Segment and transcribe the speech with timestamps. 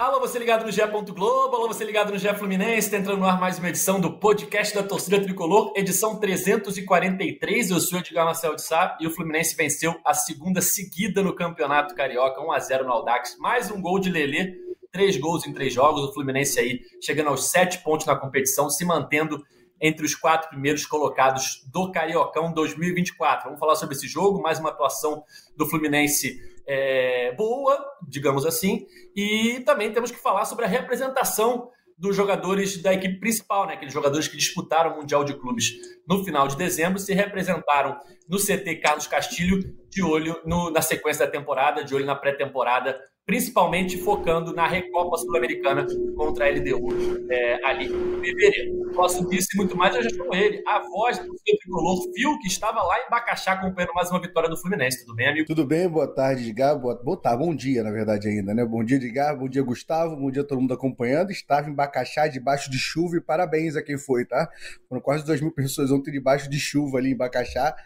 [0.00, 0.80] Alô, você ligado no GE.
[1.12, 4.10] Globo, alô, você ligado no GE Fluminense, tá entrando no ar mais uma edição do
[4.10, 7.70] podcast da torcida tricolor, edição 343.
[7.70, 11.34] Eu sou o Edgar Marcel de Sá e o Fluminense venceu a segunda seguida no
[11.34, 14.54] Campeonato Carioca, 1x0 no Aldax, mais um gol de Lelê,
[14.90, 16.02] três gols em três jogos.
[16.02, 19.44] O Fluminense aí chegando aos sete pontos na competição, se mantendo
[19.78, 23.44] entre os quatro primeiros colocados do Cariocão 2024.
[23.44, 25.22] Vamos falar sobre esse jogo, mais uma atuação
[25.54, 28.86] do Fluminense é, boa, digamos assim,
[29.16, 31.68] e também temos que falar sobre a representação
[31.98, 33.74] dos jogadores da equipe principal, né?
[33.74, 35.72] Aqueles jogadores que disputaram o Mundial de Clubes
[36.06, 37.98] no final de dezembro se representaram
[38.28, 39.58] no CT Carlos Castilho,
[39.90, 42.96] de olho no, na sequência da temporada, de olho na pré-temporada
[43.26, 48.90] principalmente focando na Recopa Sul-Americana contra a LDU é, ali em fevereiro.
[48.94, 52.38] Posso disso e muito mais, eu já com ele, a voz do seu tricolor, Fio,
[52.40, 55.04] que estava lá em Bacaxá acompanhando mais uma vitória do Fluminense.
[55.04, 55.46] Tudo bem, amigo?
[55.46, 56.76] Tudo bem, boa tarde, Edgar.
[56.76, 58.64] Boa, boa tarde, bom dia, na verdade, ainda, né?
[58.64, 61.30] Bom dia, Edgar, bom dia, Gustavo, bom dia todo mundo acompanhando.
[61.30, 64.48] Estava em Bacaxá, debaixo de chuva, e parabéns a quem foi, tá?
[64.88, 67.76] Foram quase 2 mil pessoas ontem debaixo de chuva ali em Bacaxá.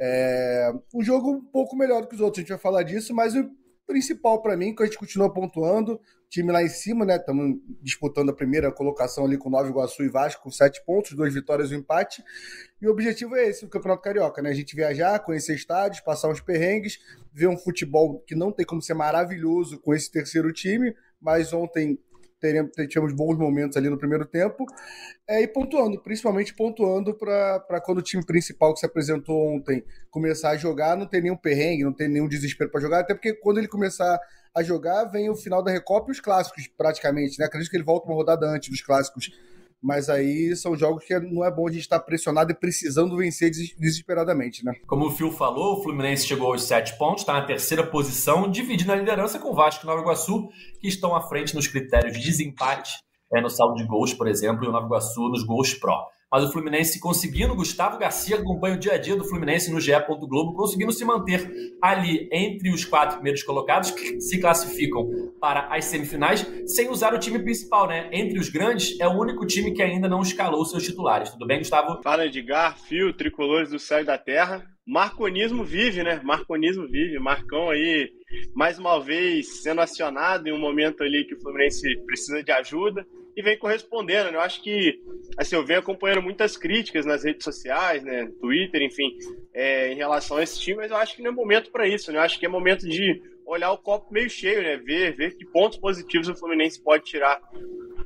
[0.00, 0.72] É...
[0.92, 3.34] Um jogo um pouco melhor do que os outros, a gente vai falar disso, mas
[3.88, 7.16] principal para mim, que a gente continua pontuando, time lá em cima, né?
[7.16, 11.32] Estamos disputando a primeira colocação ali com Nova Iguaçu e Vasco, com sete pontos, duas
[11.32, 12.22] vitórias e um empate.
[12.82, 14.50] E o objetivo é esse, o Campeonato Carioca, né?
[14.50, 16.98] A gente viajar, conhecer estádios, passar uns perrengues,
[17.32, 21.98] ver um futebol que não tem como ser maravilhoso com esse terceiro time, mas ontem
[22.88, 24.64] tivemos bons momentos ali no primeiro tempo,
[25.26, 30.50] é, e pontuando, principalmente pontuando para quando o time principal que se apresentou ontem começar
[30.50, 33.58] a jogar, não ter nenhum perrengue, não ter nenhum desespero para jogar, até porque quando
[33.58, 34.18] ele começar
[34.54, 37.46] a jogar, vem o final da Recopa e os clássicos, praticamente, né?
[37.46, 39.30] Acredito que ele volta uma rodada antes dos clássicos
[39.82, 43.50] mas aí são jogos que não é bom a gente estar pressionado e precisando vencer
[43.50, 44.72] desesperadamente, né?
[44.86, 48.92] Como o Phil falou, o Fluminense chegou aos sete pontos, está na terceira posição, dividindo
[48.92, 50.48] a liderança com o Vasco e Nova Iguaçu,
[50.80, 52.98] que estão à frente nos critérios de desempate
[53.32, 56.44] é, no saldo de gols, por exemplo, e o Nova Iguaçu nos gols pró mas
[56.44, 59.92] o Fluminense conseguindo, Gustavo Garcia acompanha o dia a dia do Fluminense no GE.
[60.28, 61.50] Globo, conseguindo se manter
[61.82, 65.08] ali entre os quatro primeiros colocados, que se classificam
[65.40, 68.10] para as semifinais, sem usar o time principal, né?
[68.12, 71.30] Entre os grandes, é o único time que ainda não escalou seus titulares.
[71.30, 72.02] Tudo bem, Gustavo?
[72.02, 74.64] Fala, Edgar, Fio, Tricolores do Céu e da Terra.
[74.86, 76.20] Marconismo vive, né?
[76.22, 77.18] Marconismo vive.
[77.18, 78.10] Marcão aí,
[78.54, 83.06] mais uma vez, sendo acionado em um momento ali que o Fluminense precisa de ajuda
[83.38, 84.32] e vem correspondendo.
[84.32, 84.36] Né?
[84.36, 85.00] Eu acho que
[85.36, 89.16] assim, eu venho acompanhando muitas críticas nas redes sociais, né, Twitter, enfim,
[89.54, 92.10] é, em relação a esse time, mas eu acho que não é momento para isso.
[92.10, 92.18] Né?
[92.18, 94.76] Eu acho que é momento de olhar o copo meio cheio, né?
[94.76, 97.40] Ver, ver que pontos positivos o Fluminense pode tirar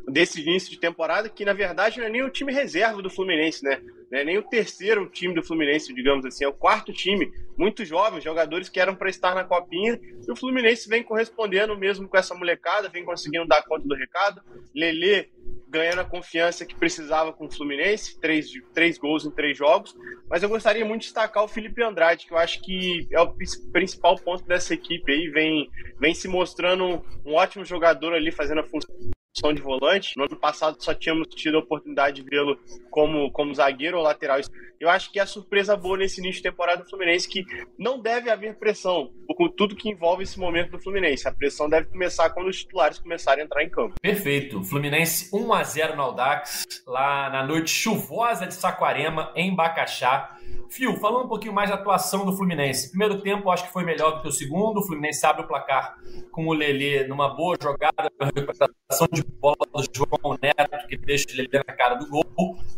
[0.09, 3.65] desse início de temporada, que na verdade não é nem o time reserva do Fluminense,
[3.65, 3.81] né?
[4.11, 7.85] Não é nem o terceiro time do Fluminense, digamos assim, é o quarto time, muito
[7.85, 12.17] jovens, jogadores que eram para estar na copinha, e o Fluminense vem correspondendo mesmo com
[12.17, 14.43] essa molecada, vem conseguindo dar conta do recado.
[14.75, 15.31] Lele
[15.73, 19.97] ganhando a confiança que precisava com o Fluminense, três, três gols em três jogos.
[20.29, 23.35] Mas eu gostaria muito de destacar o Felipe Andrade, que eu acho que é o
[23.73, 28.65] principal ponto dessa equipe aí, vem, vem se mostrando um ótimo jogador ali, fazendo a
[28.65, 28.95] função
[29.33, 30.17] de volante.
[30.17, 32.59] No ano passado só tínhamos tido a oportunidade de vê-lo
[32.91, 34.39] como, como zagueiro ou lateral.
[34.79, 37.45] Eu acho que é a surpresa boa nesse início de temporada do Fluminense que
[37.79, 41.27] não deve haver pressão com tudo que envolve esse momento do Fluminense.
[41.27, 43.95] A pressão deve começar quando os titulares começarem a entrar em campo.
[44.03, 44.63] Perfeito.
[44.63, 50.37] Fluminense 1 a 0 no Aldax, lá na noite chuvosa de Saquarema, em Bacaxá.
[50.73, 52.89] Fio, falando um pouquinho mais da atuação do Fluminense.
[52.89, 54.79] Primeiro tempo, acho que foi melhor do que o segundo.
[54.79, 55.99] O Fluminense abre o placar
[56.31, 61.37] com o Lelê numa boa jogada, recuperação de bola do João Neto, que deixa o
[61.37, 62.25] Lelê na cara do gol.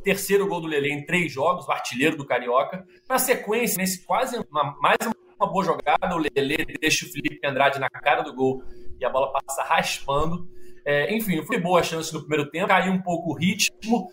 [0.02, 2.84] Terceiro gol do Lelê em três jogos, o artilheiro do Carioca.
[3.08, 4.98] Na sequência, nesse quase uma, mais
[5.38, 8.64] uma boa jogada, o Lelê deixa o Felipe Andrade na cara do gol
[8.98, 10.48] e a bola passa raspando.
[10.84, 14.10] É, enfim, foi boa a chance no primeiro tempo, caiu um pouco o ritmo,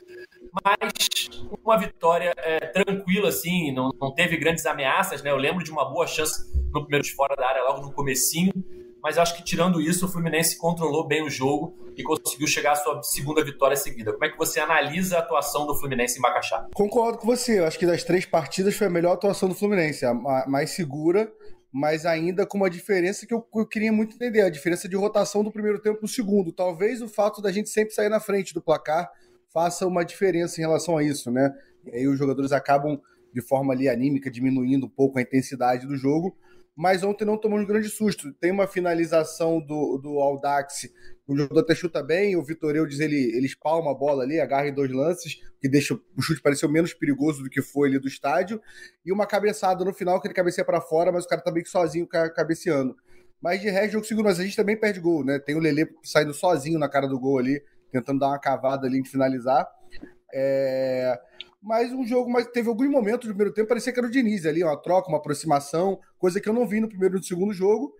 [0.64, 1.21] mas
[1.64, 5.32] uma vitória é, tranquila, assim, não, não teve grandes ameaças, né?
[5.32, 8.52] Eu lembro de uma boa chance no primeiro de fora da área, logo no comecinho,
[9.04, 12.76] mas acho que tirando isso, o Fluminense controlou bem o jogo e conseguiu chegar à
[12.76, 14.14] sua segunda vitória seguida.
[14.14, 16.68] Como é que você analisa a atuação do Fluminense em Macaxá?
[16.74, 20.14] Concordo com você, acho que das três partidas foi a melhor atuação do Fluminense, a
[20.48, 21.32] mais segura,
[21.72, 25.44] mas ainda com uma diferença que eu, eu queria muito entender, a diferença de rotação
[25.44, 26.52] do primeiro tempo para o segundo.
[26.52, 29.10] Talvez o fato da gente sempre sair na frente do placar
[29.54, 31.54] faça uma diferença em relação a isso, né?
[31.86, 33.00] E aí os jogadores acabam
[33.34, 36.36] de forma ali anímica diminuindo um pouco a intensidade do jogo,
[36.76, 38.34] mas ontem não tomou um grande susto.
[38.34, 40.90] Tem uma finalização do, do Aldax,
[41.28, 44.68] o jogador até chuta bem, o Vitoreu diz ele, ele espalma a bola ali, agarra
[44.68, 48.08] em dois lances, que deixa o chute parecer menos perigoso do que foi ali do
[48.08, 48.62] estádio,
[49.06, 51.64] e uma cabeçada no final que ele cabeceia para fora, mas o cara tá meio
[51.64, 52.96] que sozinho cabeceando.
[53.42, 55.40] Mas de resto, jogo seguro, mas a gente também perde gol, né?
[55.40, 59.02] Tem o Lele saindo sozinho na cara do gol ali, tentando dar uma cavada ali
[59.02, 59.68] de finalizar.
[60.34, 61.20] É...
[61.62, 64.46] Mas um jogo, mas teve alguns momentos do primeiro tempo, parecia que era o Diniz
[64.46, 67.54] ali, uma troca, uma aproximação, coisa que eu não vi no primeiro e no segundo
[67.54, 67.94] jogo.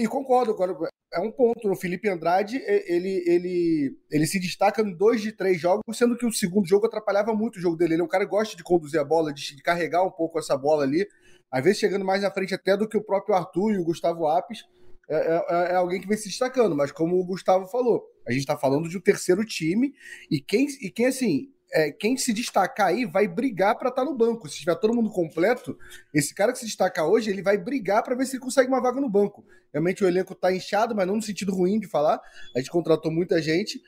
[0.00, 0.74] E concordo, agora
[1.12, 1.70] é um ponto.
[1.70, 6.24] O Felipe Andrade, ele, ele, ele se destaca em dois de três jogos, sendo que
[6.24, 7.94] o segundo jogo atrapalhava muito o jogo dele.
[7.94, 10.38] Ele é um cara que gosta de conduzir a bola, de, de carregar um pouco
[10.38, 11.06] essa bola ali,
[11.50, 14.26] às vezes chegando mais na frente até do que o próprio Arthur e o Gustavo
[14.26, 14.64] Apes.
[15.08, 18.40] É, é, é alguém que vem se destacando, mas como o Gustavo falou, a gente
[18.40, 19.94] está falando de um terceiro time
[20.30, 24.10] e quem, e quem assim, é, quem se destacar aí vai brigar para estar tá
[24.10, 24.48] no banco.
[24.48, 25.76] Se tiver todo mundo completo,
[26.14, 28.80] esse cara que se destaca hoje, ele vai brigar para ver se ele consegue uma
[28.80, 29.44] vaga no banco.
[29.72, 32.20] Realmente o elenco está inchado, mas não no sentido ruim de falar.
[32.54, 33.80] A gente contratou muita gente.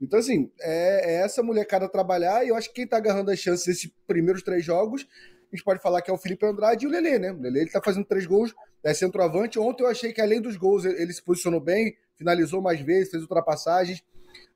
[0.00, 3.38] Então, assim, é, é essa molecada trabalhar e eu acho que quem está agarrando as
[3.38, 5.06] chances desses primeiros três jogos,
[5.52, 7.32] a gente pode falar que é o Felipe Andrade e o Lele, né?
[7.32, 9.58] O Lele ele tá fazendo três gols, é centroavante.
[9.58, 13.22] Ontem eu achei que além dos gols ele se posicionou bem, finalizou mais vezes, fez
[13.22, 14.02] ultrapassagens.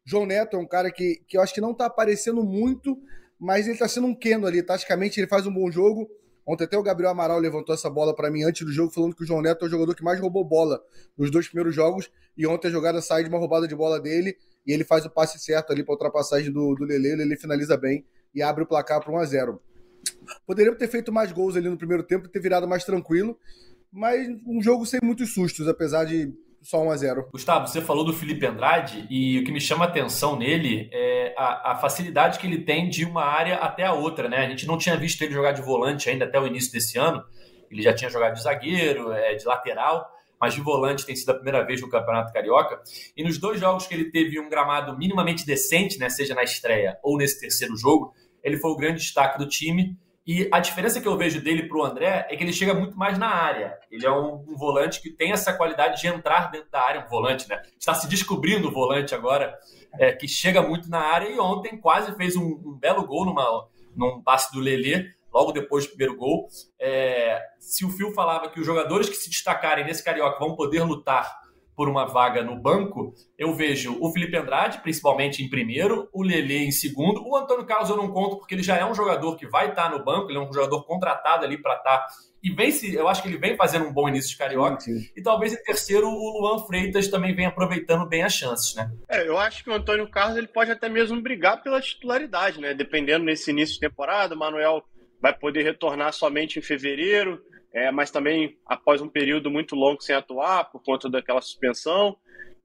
[0.05, 2.99] João Neto é um cara que, que eu acho que não está aparecendo muito,
[3.39, 4.63] mas ele está sendo um Keno ali.
[4.63, 6.09] Taticamente, ele faz um bom jogo.
[6.47, 9.23] Ontem até o Gabriel Amaral levantou essa bola para mim antes do jogo, falando que
[9.23, 10.83] o João Neto é o jogador que mais roubou bola
[11.17, 12.11] nos dois primeiros jogos.
[12.37, 14.37] E ontem a jogada sai de uma roubada de bola dele
[14.67, 17.23] e ele faz o passe certo ali para ultrapassagem do, do Lele.
[17.23, 18.05] Ele finaliza bem
[18.35, 19.63] e abre o placar para 1 a 0
[20.47, 23.39] Poderíamos ter feito mais gols ali no primeiro tempo e ter virado mais tranquilo,
[23.95, 28.05] mas um jogo sem muitos sustos, apesar de só 1 a 0 Gustavo, você falou
[28.05, 32.39] do Felipe Andrade e o que me chama a atenção nele é a, a, facilidade
[32.39, 34.39] que ele tem de uma área até a outra, né?
[34.39, 37.23] A gente não tinha visto ele jogar de volante ainda até o início desse ano.
[37.71, 40.11] Ele já tinha jogado de zagueiro, é, de lateral,
[40.41, 42.81] mas de volante tem sido a primeira vez no Campeonato Carioca.
[43.15, 46.99] E nos dois jogos que ele teve um gramado minimamente decente, né, seja na estreia
[47.03, 48.13] ou nesse terceiro jogo,
[48.43, 49.97] ele foi o grande destaque do time
[50.27, 52.97] e a diferença que eu vejo dele para o André é que ele chega muito
[52.97, 53.79] mais na área.
[53.91, 57.09] Ele é um, um, volante que tem essa qualidade de entrar dentro da área, um
[57.09, 57.61] volante, né?
[57.79, 59.55] Está se descobrindo o volante agora,
[59.99, 63.69] é, que chega muito na área e ontem quase fez um, um belo gol numa,
[63.95, 66.49] num passe do Lelê, logo depois do primeiro gol.
[66.81, 70.85] É, se o Fio falava que os jogadores que se destacarem nesse Carioca vão poder
[70.85, 71.44] lutar
[71.77, 76.65] por uma vaga no banco, eu vejo o Felipe Andrade, principalmente em primeiro, o Lele
[76.65, 77.27] em segundo.
[77.27, 79.91] O Antônio Carlos eu não conto, porque ele já é um jogador que vai estar
[79.91, 82.07] no banco, ele é um jogador contratado ali para estar.
[82.43, 84.81] E vem se, eu acho que ele vem fazendo um bom início de carioca.
[84.81, 85.11] Sim, sim.
[85.17, 88.91] E talvez em terceiro o Luan Freitas também venha aproveitando bem as chances, né?
[89.09, 92.75] É, eu acho que o Antônio Carlos ele pode até mesmo brigar pela titularidade, né?
[92.75, 94.85] Dependendo nesse início de temporada, o Manuel
[95.21, 97.43] vai poder retornar somente em fevereiro
[97.75, 102.17] é, mas também após um período muito longo sem atuar por conta daquela suspensão.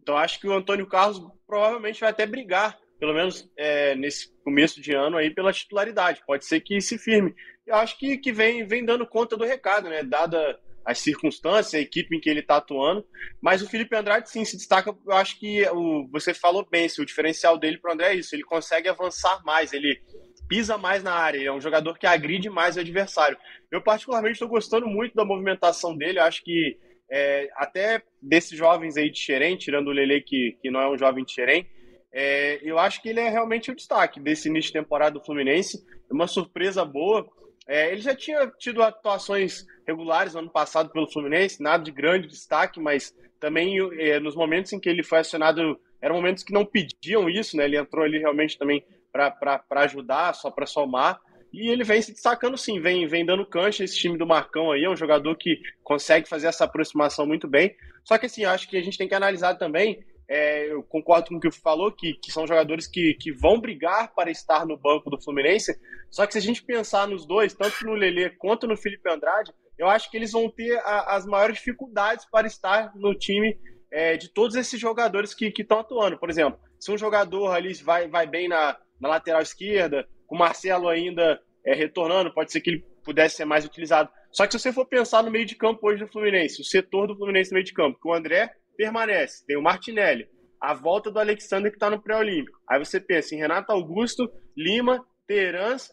[0.01, 4.79] Então acho que o Antônio Carlos provavelmente vai até brigar, pelo menos é, nesse começo
[4.79, 6.21] de ano aí, pela titularidade.
[6.25, 7.33] Pode ser que se firme.
[7.65, 10.03] Eu acho que, que vem, vem dando conta do recado, né?
[10.03, 13.05] Dada as circunstâncias, a equipe em que ele está atuando.
[13.41, 14.95] Mas o Felipe Andrade sim se destaca.
[15.05, 18.15] Eu acho que o, você falou bem, se o diferencial dele para o André é
[18.15, 18.35] isso.
[18.35, 19.73] Ele consegue avançar mais.
[19.73, 20.01] Ele
[20.49, 23.37] pisa mais na área, é um jogador que agride mais o adversário.
[23.71, 26.75] Eu, particularmente, estou gostando muito da movimentação dele, acho que
[27.09, 30.97] é, até desses jovens aí de Xerém, tirando o Lele, que, que não é um
[30.97, 31.67] jovem de Xerém,
[32.11, 35.85] é, eu acho que ele é realmente o destaque desse início de temporada do Fluminense,
[36.09, 37.27] é uma surpresa boa.
[37.67, 42.27] É, ele já tinha tido atuações regulares no ano passado pelo Fluminense, nada de grande
[42.27, 46.65] destaque, mas também é, nos momentos em que ele foi acionado, eram momentos que não
[46.65, 47.65] pediam isso, né?
[47.65, 51.19] Ele entrou ali realmente também para ajudar, só para somar.
[51.51, 54.83] E ele vem se destacando sim, vem, vem dando cancha esse time do Marcão aí,
[54.83, 57.75] é um jogador que consegue fazer essa aproximação muito bem.
[58.03, 59.99] Só que assim, acho que a gente tem que analisar também,
[60.29, 63.59] é, eu concordo com o que o falou, que, que são jogadores que, que vão
[63.59, 65.75] brigar para estar no banco do Fluminense.
[66.11, 69.51] Só que se a gente pensar nos dois, tanto no Lele quanto no Felipe Andrade,
[69.75, 73.57] eu acho que eles vão ter a, as maiores dificuldades para estar no time
[73.91, 76.19] é, de todos esses jogadores que estão atuando.
[76.19, 80.39] Por exemplo, se um jogador ali vai, vai bem na, na lateral esquerda, com o
[80.39, 84.09] Marcelo ainda é, retornando, pode ser que ele pudesse ser mais utilizado.
[84.31, 87.07] Só que se você for pensar no meio de campo hoje do Fluminense, o setor
[87.07, 90.27] do Fluminense no meio de campo, que o André permanece, tem o Martinelli,
[90.61, 92.59] a volta do Alexander que está no pré-olímpico.
[92.67, 95.91] Aí você pensa em Renato Augusto, Lima, Terans,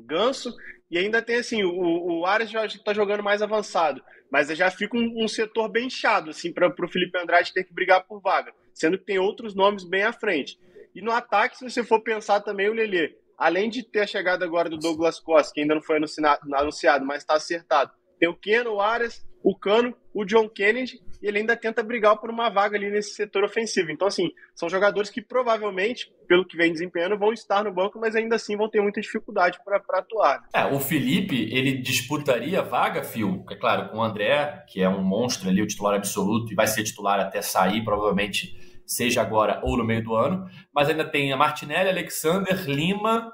[0.00, 0.54] Ganso,
[0.90, 4.96] e ainda tem assim, o, o Ares já está jogando mais avançado, mas já fica
[4.96, 8.52] um, um setor bem inchado assim, para o Felipe Andrade ter que brigar por vaga,
[8.72, 10.58] sendo que tem outros nomes bem à frente.
[10.94, 14.44] E no ataque, se você for pensar também, o Lelê, além de ter a chegada
[14.44, 18.74] agora do Douglas Costa, que ainda não foi anunciado, mas está acertado, tem o Keno,
[18.74, 22.76] o Arias, o Cano, o John Kennedy, e ele ainda tenta brigar por uma vaga
[22.78, 23.90] ali nesse setor ofensivo.
[23.90, 28.16] Então, assim, são jogadores que provavelmente, pelo que vem desempenhando, vão estar no banco, mas
[28.16, 30.42] ainda assim vão ter muita dificuldade para atuar.
[30.54, 35.02] É, o Felipe, ele disputaria vaga, Phil, é claro, com o André, que é um
[35.02, 38.54] monstro ali, o titular absoluto, e vai ser titular até sair, provavelmente
[38.86, 43.32] seja agora ou no meio do ano, mas ainda tem a Martinelli, Alexander, Lima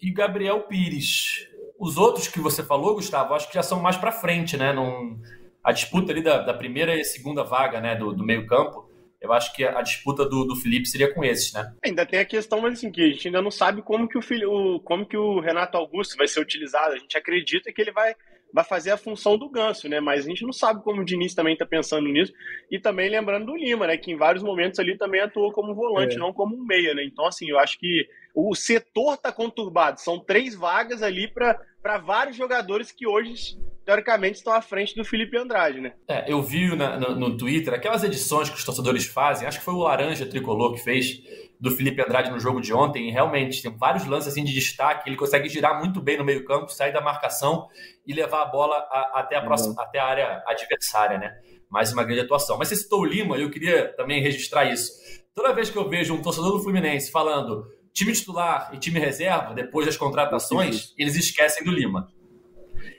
[0.00, 1.48] e Gabriel Pires.
[1.78, 4.72] Os outros que você falou, Gustavo, acho que já são mais para frente, né?
[4.72, 5.20] Num,
[5.62, 8.88] a disputa ali da, da, primeira e segunda vaga, né, do, do meio-campo,
[9.20, 11.74] eu acho que a disputa do, do Felipe seria com esses, né?
[11.84, 14.22] Ainda tem a questão, mas assim, que a gente ainda não sabe como que o,
[14.22, 16.94] filho, como que o Renato Augusto vai ser utilizado.
[16.94, 18.14] A gente acredita que ele vai,
[18.52, 20.00] vai fazer a função do ganso, né?
[20.00, 22.32] Mas a gente não sabe como o Diniz também está pensando nisso.
[22.70, 23.96] E também lembrando do Lima, né?
[23.96, 26.18] Que em vários momentos ali também atuou como volante, é.
[26.18, 27.04] não como um meia, né?
[27.04, 30.00] Então, assim, eu acho que o setor está conturbado.
[30.00, 35.38] São três vagas ali para vários jogadores que hoje teoricamente estão à frente do Felipe
[35.38, 35.94] Andrade, né?
[36.06, 39.64] É, eu vi na, no, no, Twitter aquelas edições que os torcedores fazem, acho que
[39.64, 41.22] foi o Laranja Tricolor que fez
[41.60, 45.08] do Felipe Andrade no jogo de ontem, e realmente tem vários lances assim de destaque,
[45.08, 47.68] ele consegue girar muito bem no meio campo, sair da marcação
[48.06, 49.80] e levar a bola a, até, a próxima, uhum.
[49.80, 51.36] até a área adversária, né?
[51.68, 52.56] Mais uma grande atuação.
[52.56, 54.92] Mas você citou o Lima, eu queria também registrar isso.
[55.34, 59.52] Toda vez que eu vejo um torcedor do Fluminense falando time titular e time reserva,
[59.54, 62.08] depois das contratações, eles esquecem do Lima.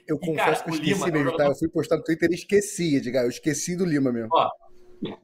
[0.07, 1.45] Eu e, confesso cara, que eu esqueci Lima, mesmo, tá?
[1.45, 3.23] Eu fui postar no Twitter e esqueci, Edgar.
[3.23, 4.29] Eu esqueci do Lima mesmo.
[4.33, 4.49] Ó,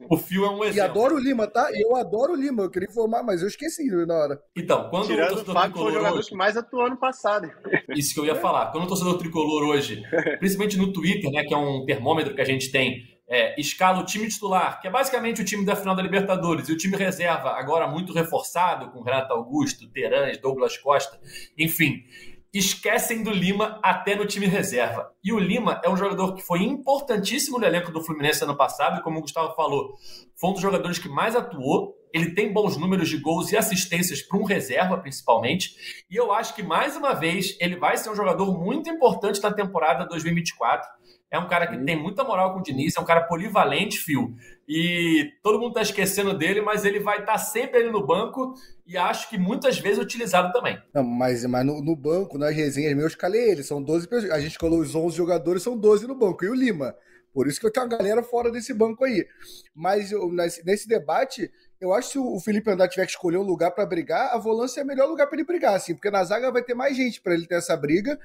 [0.08, 0.78] o Fio é um exemplo.
[0.78, 1.68] E adoro o Lima, tá?
[1.72, 2.62] Eu adoro o Lima.
[2.62, 4.42] Eu queria informar, mas eu esqueci na hora.
[4.56, 6.28] Então, quando Tirando o torcedor o tricolor foi o jogador hoje...
[6.28, 7.50] que mais atuou ano passado.
[7.90, 8.72] Isso que eu ia falar.
[8.72, 10.02] Quando o torcedor tricolor hoje,
[10.38, 14.04] principalmente no Twitter, né, que é um termômetro que a gente tem, é, escala o
[14.04, 17.50] time titular, que é basicamente o time da final da Libertadores, e o time reserva,
[17.50, 21.18] agora muito reforçado, com Renato Augusto, Terãs, Douglas Costa,
[21.58, 22.04] enfim
[22.52, 25.10] esquecem do Lima até no time reserva.
[25.22, 28.98] E o Lima é um jogador que foi importantíssimo no elenco do Fluminense ano passado,
[28.98, 29.94] e como o Gustavo falou,
[30.38, 31.94] foi um dos jogadores que mais atuou.
[32.12, 35.74] Ele tem bons números de gols e assistências para um reserva, principalmente.
[36.10, 39.52] E eu acho que, mais uma vez, ele vai ser um jogador muito importante na
[39.52, 40.88] temporada 2024.
[41.30, 44.34] É um cara que tem muita moral com o Diniz, é um cara polivalente, fio.
[44.68, 48.54] E todo mundo está esquecendo dele, mas ele vai estar tá sempre ali no banco
[48.86, 50.80] e acho que muitas vezes utilizado também.
[50.94, 53.64] Não, mas mas no, no, banco, nas resenhas meus, eu escalei ele.
[53.64, 54.30] São 12 pessoas.
[54.30, 56.44] A gente escalou os 11 jogadores, são 12 no banco.
[56.44, 56.94] E o Lima.
[57.32, 59.26] Por isso que eu tenho uma galera fora desse banco aí.
[59.74, 63.36] Mas eu, nesse, nesse debate, eu acho que se o Felipe Andrade tiver que escolher
[63.36, 66.10] um lugar para brigar, a volância é o melhor lugar para ele brigar, assim, porque
[66.10, 68.18] na zaga vai ter mais gente para ele ter essa briga,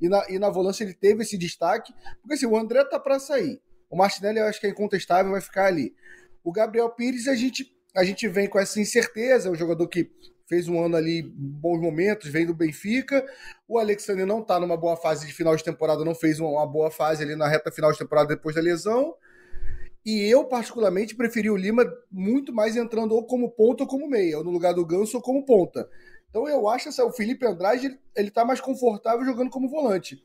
[0.00, 3.18] e na, e na volância ele teve esse destaque, porque assim, o André tá para
[3.18, 5.94] sair, o Martinelli eu acho que é incontestável, vai ficar ali.
[6.42, 10.10] O Gabriel Pires, a gente, a gente vem com essa incerteza, é um jogador que
[10.48, 13.24] fez um ano ali, bons momentos, vem do Benfica.
[13.68, 16.90] O Alexandre não tá numa boa fase de final de temporada, não fez uma boa
[16.90, 19.14] fase ali na reta final de temporada depois da lesão.
[20.06, 24.38] E eu, particularmente, preferi o Lima muito mais entrando ou como ponta ou como meia,
[24.38, 25.90] ou no lugar do Ganso ou como ponta.
[26.30, 30.22] Então eu acho que o Felipe Andrade ele, ele tá mais confortável jogando como volante.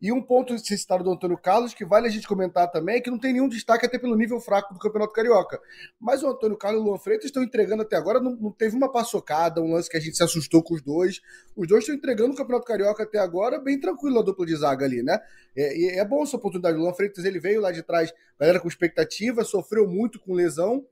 [0.00, 3.10] E um ponto citado do Antônio Carlos, que vale a gente comentar também, é que
[3.10, 5.60] não tem nenhum destaque até pelo nível fraco do Campeonato Carioca.
[6.00, 8.74] Mas o Antônio Carlos e o Luan Freitas estão entregando até agora, não, não, teve
[8.74, 11.20] uma paçocada, um lance que a gente se assustou com os dois.
[11.54, 14.86] Os dois estão entregando o Campeonato Carioca até agora, bem tranquilo a dupla de zaga
[14.86, 15.20] ali, né?
[15.54, 16.78] É, é bom essa oportunidade.
[16.78, 20.86] O Luan Freitas ele veio lá de trás, galera com expectativa, sofreu muito com lesão,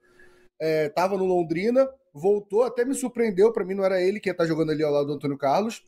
[0.60, 4.32] estava é, no Londrina, voltou, até me surpreendeu, para mim não era ele que ia
[4.32, 5.82] estar jogando ali ao lado do Antônio Carlos.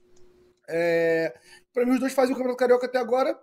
[0.73, 1.35] É,
[1.73, 3.37] para mim, os dois fazem o Campeonato Carioca até agora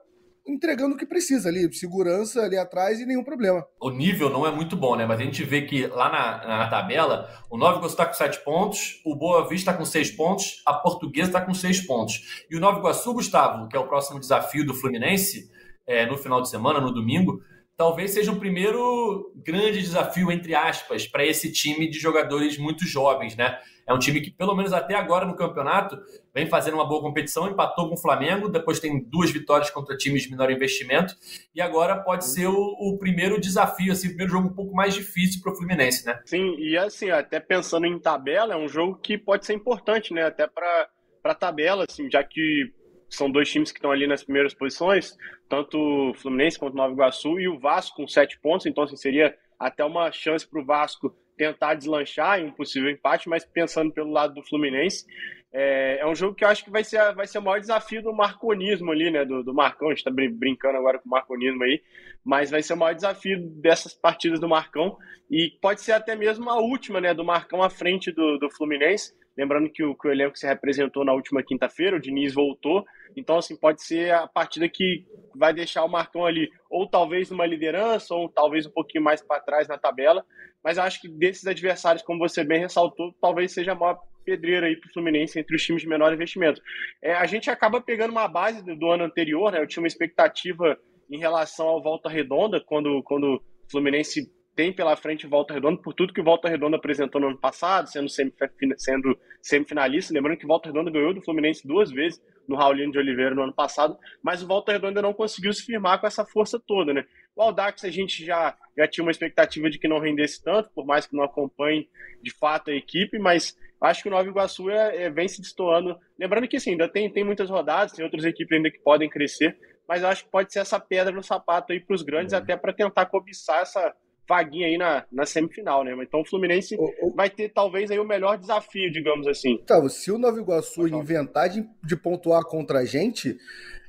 [0.48, 3.66] entregando o que precisa ali, segurança ali atrás e nenhum problema.
[3.82, 5.06] O nível não é muito bom, né?
[5.06, 8.44] Mas a gente vê que lá na, na tabela, o Nova Iguaçu está com 7
[8.44, 12.46] pontos, o Boa Vista está com 6 pontos, a Portuguesa está com 6 pontos.
[12.50, 15.52] E o Nova Iguaçu, Gustavo, que é o próximo desafio do Fluminense,
[15.86, 17.42] é, no final de semana, no domingo,
[17.78, 23.36] talvez seja o primeiro grande desafio, entre aspas, para esse time de jogadores muito jovens,
[23.36, 23.60] né?
[23.86, 25.98] É um time que, pelo menos até agora no campeonato,
[26.34, 30.24] vem fazendo uma boa competição, empatou com o Flamengo, depois tem duas vitórias contra times
[30.24, 31.16] de menor investimento,
[31.56, 34.94] e agora pode ser o, o primeiro desafio, assim, o primeiro jogo um pouco mais
[34.94, 36.20] difícil para o Fluminense, né?
[36.26, 40.24] Sim, e assim, até pensando em tabela, é um jogo que pode ser importante, né?
[40.24, 40.90] Até para
[41.24, 42.74] a tabela, assim, já que
[43.10, 45.18] são dois times que estão ali nas primeiras posições,
[45.50, 48.98] tanto o Fluminense quanto o Nova Iguaçu e o Vasco com sete pontos, então assim,
[48.98, 53.92] seria até uma chance para o Vasco tentar deslanchar em um possível empate, mas pensando
[53.92, 55.06] pelo lado do Fluminense,
[55.54, 58.02] é, é, um jogo que eu acho que vai ser, vai ser o maior desafio
[58.02, 59.24] do marconismo ali, né?
[59.24, 61.82] Do, do Marcão, a gente tá brincando agora com o marconismo aí,
[62.24, 64.98] mas vai ser o maior desafio dessas partidas do Marcão
[65.32, 67.14] e pode ser até mesmo a última, né?
[67.14, 71.06] Do Marcão à frente do, do Fluminense, Lembrando que o, que o elenco se representou
[71.06, 72.84] na última quinta-feira, o Diniz voltou.
[73.16, 77.46] Então, assim, pode ser a partida que vai deixar o Marcão ali, ou talvez numa
[77.46, 80.26] liderança, ou talvez um pouquinho mais para trás na tabela.
[80.64, 84.68] Mas eu acho que desses adversários, como você bem ressaltou, talvez seja a maior pedreira
[84.68, 86.62] aí para o Fluminense entre os times de menor investimento.
[87.02, 89.62] É, a gente acaba pegando uma base do, do ano anterior, né?
[89.62, 90.78] Eu tinha uma expectativa
[91.10, 93.42] em relação ao Volta Redonda, quando, quando o
[93.72, 97.38] Fluminense tem pela frente Volta Redonda, por tudo que o Volta Redonda apresentou no ano
[97.38, 100.12] passado, sendo, sendo semifinalista.
[100.12, 103.54] Lembrando que Volta Redonda ganhou do Fluminense duas vezes no Raulino de Oliveira no ano
[103.54, 107.06] passado, mas o Volta Redonda não conseguiu se firmar com essa força toda, né?
[107.36, 110.88] O Aldax a gente já, já tinha uma expectativa de que não rendesse tanto, por
[110.88, 111.88] mais que não acompanhe
[112.24, 115.96] de fato a equipe, mas acho que o Nova Iguaçu é, é, vem se destoando.
[116.18, 119.56] Lembrando que assim, ainda tem, tem muitas rodadas, tem outras equipes ainda que podem crescer,
[119.88, 122.38] mas acho que pode ser essa pedra no sapato aí para os grandes, é.
[122.38, 123.96] até para tentar cobiçar essa,
[124.28, 125.96] vaguinha aí na, na semifinal, né?
[126.02, 127.14] Então o Fluminense o, o...
[127.16, 129.58] vai ter talvez aí o melhor desafio, digamos assim.
[129.66, 133.38] Tá, se o Nova Iguaçu inventar de, de pontuar contra a gente,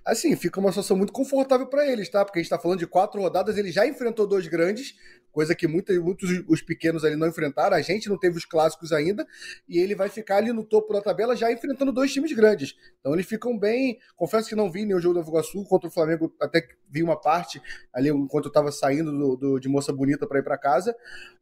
[0.05, 2.25] assim, fica uma situação muito confortável para eles, tá?
[2.25, 4.95] Porque a gente tá falando de quatro rodadas, ele já enfrentou dois grandes,
[5.33, 8.93] coisa que muitos, muitos os pequenos ali não enfrentaram, a gente não teve os clássicos
[8.93, 9.27] ainda,
[9.69, 12.75] e ele vai ficar ali no topo da tabela já enfrentando dois times grandes.
[13.01, 13.99] Então eles ficam bem.
[14.17, 17.21] Confesso que não vi nenhum jogo do Nova Sul contra o Flamengo, até vi uma
[17.21, 17.61] parte
[17.93, 20.95] ali enquanto eu estava saindo do, do, de Moça Bonita para ir para casa,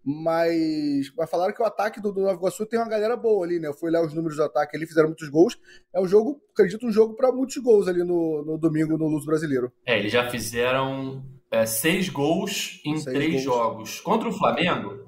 [0.04, 3.58] mas, mas falaram que o ataque do, do Nova Iguaçu tem uma galera boa ali,
[3.58, 3.68] né?
[3.68, 5.58] Eu fui lá os números do ataque, eles fizeram muitos gols.
[5.94, 9.24] É um jogo, acredito, um jogo para muitos gols ali no, no domingo no Luz
[9.24, 9.72] Brasileiro.
[9.84, 13.42] É, eles já fizeram é, seis gols em seis três gols.
[13.44, 14.00] jogos.
[14.00, 15.06] Contra o Flamengo,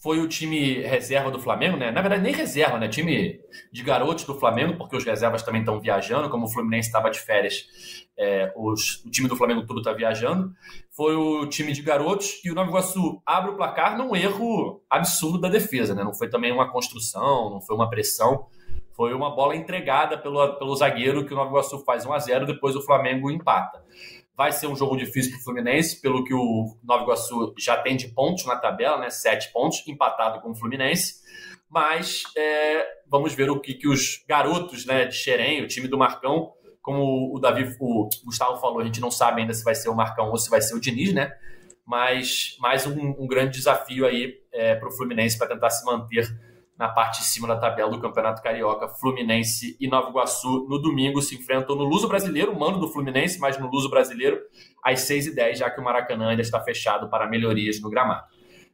[0.00, 1.90] foi o time reserva do Flamengo, né?
[1.90, 2.88] Na verdade, nem reserva, né?
[2.88, 3.40] Time
[3.72, 7.18] de garotos do Flamengo, porque os reservas também estão viajando, como o Fluminense estava de
[7.18, 7.66] férias,
[8.16, 10.52] é, os, o time do Flamengo tudo está viajando.
[10.92, 15.40] Foi o time de garotos e o Nova Iguaçu abre o placar num erro absurdo
[15.40, 16.04] da defesa, né?
[16.04, 18.46] Não foi também uma construção, não foi uma pressão.
[18.92, 22.46] Foi uma bola entregada pelo, pelo zagueiro que o Nova Iguaçu faz 1 a 0
[22.46, 23.80] depois o Flamengo empata.
[24.38, 27.96] Vai ser um jogo difícil para o Fluminense, pelo que o Nova Iguaçu já tem
[27.96, 29.10] de pontos na tabela, né?
[29.10, 31.16] Sete pontos, empatado com o Fluminense.
[31.68, 35.98] Mas é, vamos ver o que, que os garotos né, de Xerém, o time do
[35.98, 39.88] Marcão, como o Davi, o Gustavo falou, a gente não sabe ainda se vai ser
[39.88, 41.32] o Marcão ou se vai ser o Diniz, né?
[41.84, 46.28] Mas mais um, um grande desafio aí é, para o Fluminense para tentar se manter
[46.78, 48.88] na parte de cima da tabela do Campeonato Carioca.
[48.88, 53.58] Fluminense e Nova Iguaçu no domingo se enfrentam no Luso Brasileiro, mando do Fluminense, mas
[53.58, 54.40] no Luso Brasileiro,
[54.82, 58.24] às 6h10, já que o Maracanã ainda está fechado para melhorias no gramado.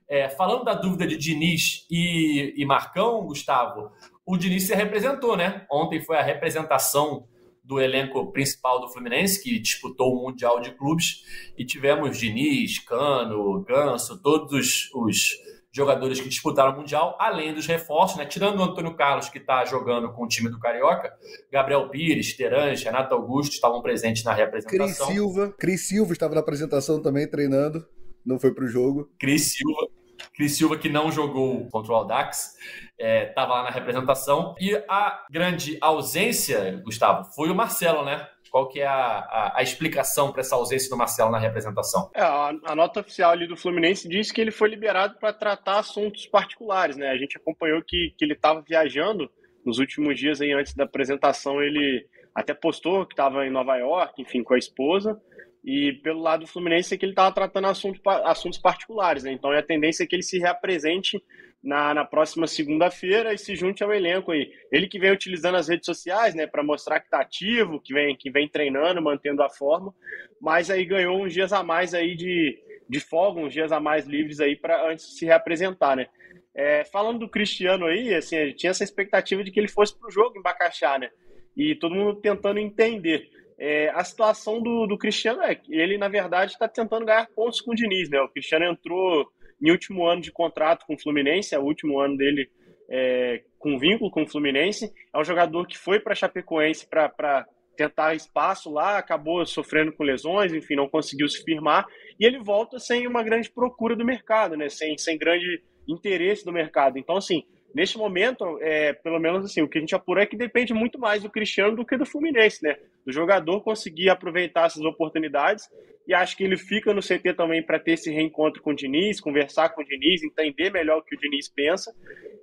[0.06, 3.90] É, falando da dúvida de Diniz e, e Marcão, Gustavo,
[4.26, 5.66] o Diniz se representou, né?
[5.72, 7.26] Ontem foi a representação
[7.64, 11.24] do elenco principal do Fluminense, que disputou o Mundial de Clubes,
[11.56, 15.30] e tivemos Diniz, Cano, Ganso, todos os, os
[15.74, 18.24] jogadores que disputaram o Mundial, além dos reforços, né?
[18.24, 21.12] Tirando o Antônio Carlos, que está jogando com o time do Carioca,
[21.50, 25.06] Gabriel Pires, Terange, Renato Augusto estavam presentes na representação.
[25.06, 27.84] Cris Silva, Cris Silva estava na apresentação também treinando,
[28.24, 29.10] não foi para o jogo.
[29.18, 29.88] Cris Silva,
[30.32, 32.54] Cris Silva, que não jogou contra o Aldax,
[32.96, 34.54] estava é, lá na representação.
[34.60, 38.28] E a grande ausência, Gustavo, foi o Marcelo, né?
[38.54, 42.08] Qual que é a, a, a explicação para essa ausência do Marcelo na representação?
[42.14, 45.80] É, a, a, nota oficial ali do Fluminense diz que ele foi liberado para tratar
[45.80, 47.08] assuntos particulares, né?
[47.08, 49.28] A gente acompanhou que, que ele estava viajando
[49.66, 54.22] nos últimos dias aí antes da apresentação, ele até postou que estava em Nova York,
[54.22, 55.20] enfim, com a esposa.
[55.64, 59.32] E pelo lado do Fluminense é que ele estava tratando assuntos, assuntos particulares, né?
[59.32, 61.20] Então a tendência é que ele se reapresente
[61.64, 64.52] na, na próxima segunda-feira e se junte ao elenco aí.
[64.70, 68.14] Ele que vem utilizando as redes sociais, né, para mostrar que está ativo, que vem,
[68.14, 69.92] que vem treinando, mantendo a forma,
[70.40, 74.06] mas aí ganhou uns dias a mais aí de, de folga, uns dias a mais
[74.06, 76.06] livres aí para antes de se reapresentar, né.
[76.54, 79.98] É, falando do Cristiano aí, assim, a gente tinha essa expectativa de que ele fosse
[79.98, 81.08] para o jogo em Bacaxá, né,
[81.56, 83.30] e todo mundo tentando entender.
[83.56, 87.60] É, a situação do, do Cristiano é que ele, na verdade, está tentando ganhar pontos
[87.60, 91.54] com o Diniz, né, o Cristiano entrou em último ano de contrato com o Fluminense,
[91.54, 92.50] é o último ano dele
[92.88, 94.92] é, com vínculo com o Fluminense.
[95.12, 100.52] É um jogador que foi para Chapecoense para tentar espaço lá, acabou sofrendo com lesões,
[100.52, 101.86] enfim, não conseguiu se firmar.
[102.18, 104.68] E ele volta sem uma grande procura do mercado, né?
[104.68, 106.98] sem, sem grande interesse do mercado.
[106.98, 110.36] Então, assim, neste momento, é, pelo menos assim, o que a gente apurou é que
[110.36, 112.76] depende muito mais do Cristiano do que do Fluminense, né?
[113.04, 115.68] Do jogador conseguir aproveitar essas oportunidades
[116.06, 119.20] e acho que ele fica no CT também para ter esse reencontro com o Diniz,
[119.20, 121.94] conversar com o Diniz, entender melhor o que o Diniz pensa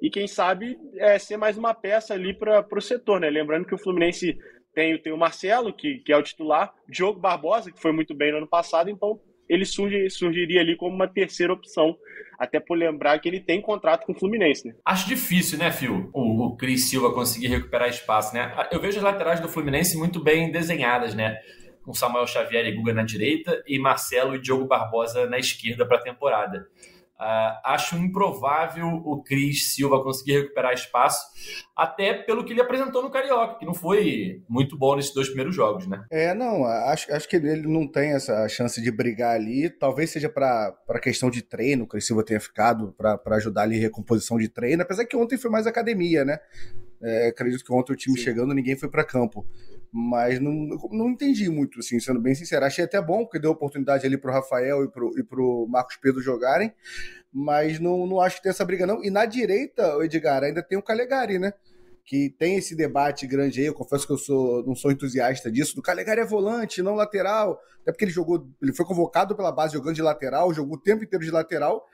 [0.02, 3.30] e quem sabe é, ser mais uma peça ali para o setor, né?
[3.30, 4.38] Lembrando que o Fluminense
[4.74, 8.32] tem, tem o Marcelo, que, que é o titular, Diogo Barbosa, que foi muito bem
[8.32, 9.20] no ano passado, então
[9.52, 11.98] ele surge, surgiria ali como uma terceira opção.
[12.40, 14.74] Até por lembrar que ele tem contrato com o Fluminense, né?
[14.84, 16.10] Acho difícil, né, Phil?
[16.12, 18.56] O, o Cris Silva conseguir recuperar espaço, né?
[18.72, 21.38] Eu vejo as laterais do Fluminense muito bem desenhadas, né?
[21.84, 25.98] Com Samuel Xavier e Guga na direita e Marcelo e Diogo Barbosa na esquerda para
[25.98, 26.68] a temporada.
[27.22, 31.24] Uh, acho improvável o Cris Silva conseguir recuperar espaço,
[31.76, 35.56] até pelo que ele apresentou no Carioca, que não foi muito bom nesses dois primeiros
[35.56, 36.04] jogos, né?
[36.10, 39.70] É, não, acho, acho que ele não tem essa chance de brigar ali.
[39.70, 44.40] Talvez seja para questão de treino, o Cris Silva tenha ficado para ajudar ali recomposição
[44.40, 46.40] de treino, apesar que ontem foi mais academia, né?
[47.04, 48.24] É, acredito que ontem o time Sim.
[48.24, 49.46] chegando, ninguém foi para campo
[49.92, 50.54] mas não,
[50.92, 52.66] não entendi muito, assim, sendo bem sincero.
[52.66, 56.22] Achei até bom, porque deu oportunidade ali pro Rafael e pro, e pro Marcos Pedro
[56.22, 56.74] jogarem,
[57.32, 59.04] mas não, não acho que tem essa briga, não.
[59.04, 61.54] E na direita, Edgar, ainda tem o Calegari, né?
[62.06, 65.76] Que tem esse debate grande aí, eu confesso que eu sou, não sou entusiasta disso,
[65.76, 69.74] do Calegari é volante, não lateral, até porque ele jogou, ele foi convocado pela base
[69.74, 71.86] jogando de lateral, jogou o tempo inteiro de lateral,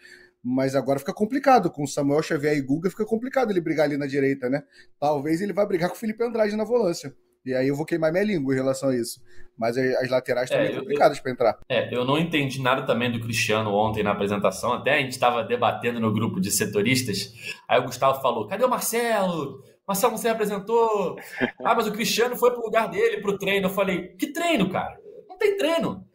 [0.43, 1.69] mas agora fica complicado.
[1.69, 4.63] Com o Samuel Xavier e Guga fica complicado ele brigar ali na direita, né?
[4.99, 7.13] Talvez ele vá brigar com o Felipe Andrade na volância.
[7.47, 9.21] E aí eu vou queimar minha língua em relação a isso.
[9.57, 11.57] Mas as laterais estão é, complicadas para entrar.
[11.67, 14.73] É, eu não entendi nada também do Cristiano ontem na apresentação.
[14.73, 17.33] Até a gente estava debatendo no grupo de setoristas.
[17.67, 19.63] Aí o Gustavo falou: cadê o Marcelo?
[19.88, 21.17] Marcelo não se apresentou.
[21.63, 23.67] Ah, mas o Cristiano foi pro lugar dele, pro treino.
[23.67, 24.95] Eu falei: que treino, cara?
[25.27, 26.05] Não tem treino.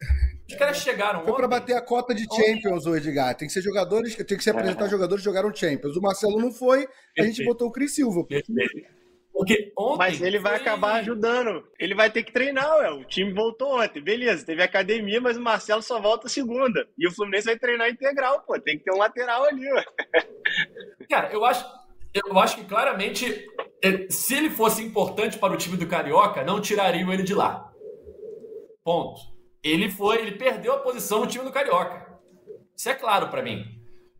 [0.47, 1.23] Os caras chegaram.
[1.23, 3.35] Foi para bater a cota de Champions, o Edgar.
[3.35, 4.89] Tem que ser jogadores, tem que se apresentar é.
[4.89, 5.97] jogadores que jogaram Champions.
[5.97, 8.23] O Marcelo não foi, a gente botou o Cris Silva.
[8.25, 9.02] Perfeito.
[9.45, 9.97] Porque ontem.
[9.97, 10.61] Mas ele vai foi...
[10.61, 11.67] acabar ajudando.
[11.77, 12.91] Ele vai ter que treinar, ué.
[12.91, 14.01] O time voltou ontem.
[14.01, 16.87] Beleza, teve academia, mas o Marcelo só volta segunda.
[16.97, 18.59] E o Fluminense vai treinar integral, pô.
[18.59, 19.85] Tem que ter um lateral ali, ué.
[21.09, 21.65] Cara, eu acho.
[22.13, 23.47] Eu acho que claramente,
[23.81, 27.73] é, se ele fosse importante para o time do Carioca, não tirariam ele de lá.
[28.83, 29.19] Ponto.
[29.63, 32.05] Ele foi, ele perdeu a posição no time do Carioca.
[32.77, 33.65] Isso é claro para mim.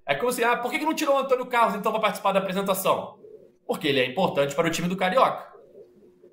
[0.07, 2.39] É como se, ah, por que não tirou o Antônio Carlos então para participar da
[2.39, 3.22] apresentação?
[3.65, 5.51] Porque ele é importante para o time do Carioca.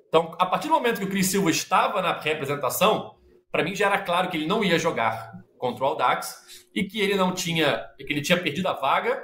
[0.07, 3.15] Então, a partir do momento que o Cris Silva estava na representação,
[3.51, 6.99] para mim já era claro que ele não ia jogar contra o Aldax e que
[6.99, 9.23] ele não tinha, que ele tinha perdido a vaga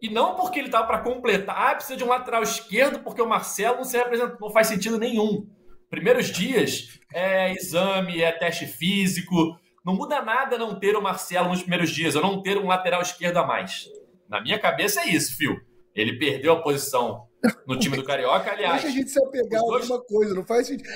[0.00, 3.28] e não porque ele estava para completar, ah, precisa de um lateral esquerdo porque o
[3.28, 3.96] Marcelo não se
[4.40, 5.48] não faz sentido nenhum.
[5.88, 11.60] Primeiros dias é exame, é teste físico, não muda nada não ter o Marcelo nos
[11.60, 13.86] primeiros dias, ou não ter um lateral esquerdo a mais.
[14.28, 15.56] Na minha cabeça é isso, fio.
[15.94, 17.28] Ele perdeu a posição
[17.66, 18.82] no time do Carioca, aliás.
[18.82, 19.82] Deixa a gente se apegar a dois...
[19.82, 20.88] alguma coisa, não faz sentido.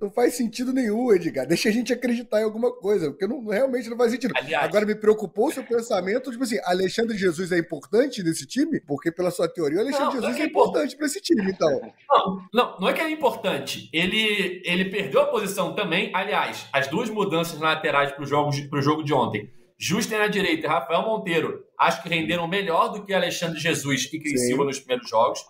[0.00, 1.46] Não faz sentido nenhum, Edgar.
[1.46, 4.34] Deixa a gente acreditar em alguma coisa, porque não, realmente não faz sentido.
[4.36, 8.80] Aliás, Agora me preocupou o seu pensamento, tipo assim, Alexandre Jesus é importante nesse time?
[8.80, 11.80] Porque pela sua teoria, Alexandre não, Jesus não é, é, importante para esse time, então.
[12.10, 13.88] Não, não, não é que é importante.
[13.92, 16.10] Ele, ele perdeu a posição também.
[16.12, 18.50] Aliás, as duas mudanças laterais para o jogo,
[18.82, 19.50] jogo de ontem.
[19.78, 24.18] Justen na direita e Rafael Monteiro, acho que renderam melhor do que Alexandre Jesus e
[24.18, 25.40] Cris Silva nos primeiros jogos.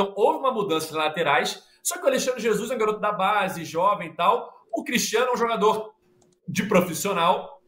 [0.00, 3.12] Então, houve uma mudança nas laterais, só que o Alexandre Jesus é um garoto da
[3.12, 4.50] base, jovem e tal.
[4.72, 5.92] O Cristiano é um jogador
[6.48, 7.60] de profissional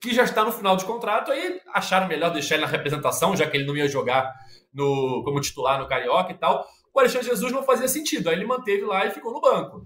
[0.00, 3.44] que já está no final de contrato, aí acharam melhor deixar ele na representação, já
[3.44, 4.32] que ele não ia jogar
[4.72, 6.64] no, como titular no Carioca e tal.
[6.94, 9.84] O Alexandre Jesus não fazia sentido, aí ele manteve lá e ficou no banco.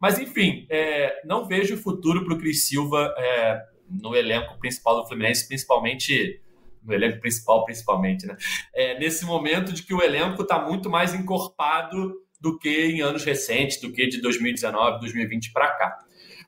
[0.00, 3.60] Mas, enfim, é, não vejo futuro para o Cris Silva é,
[3.90, 6.40] no elenco principal do Fluminense, principalmente
[6.82, 8.36] no elenco principal, principalmente, né?
[8.74, 13.24] É, nesse momento de que o elenco está muito mais encorpado do que em anos
[13.24, 15.98] recentes, do que de 2019, 2020 para cá.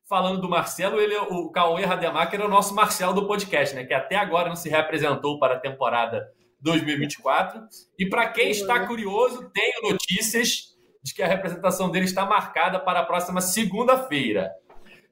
[0.09, 3.85] Falando do Marcelo, ele, o Cauê Rademacher é o nosso Marcelo do podcast, né?
[3.85, 6.27] Que até agora não se representou para a temporada
[6.61, 7.63] 2024.
[7.99, 13.01] E para quem está curioso, tenho notícias de que a representação dele está marcada para
[13.01, 14.51] a próxima segunda-feira.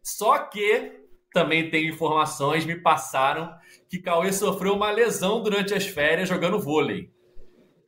[0.03, 1.00] Só que
[1.33, 3.55] também tenho informações, me passaram
[3.89, 7.11] que Cauê sofreu uma lesão durante as férias jogando vôlei.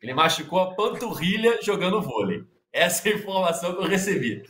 [0.01, 2.45] Ele machucou a panturrilha jogando vôlei.
[2.73, 4.43] Essa é a informação que eu recebi.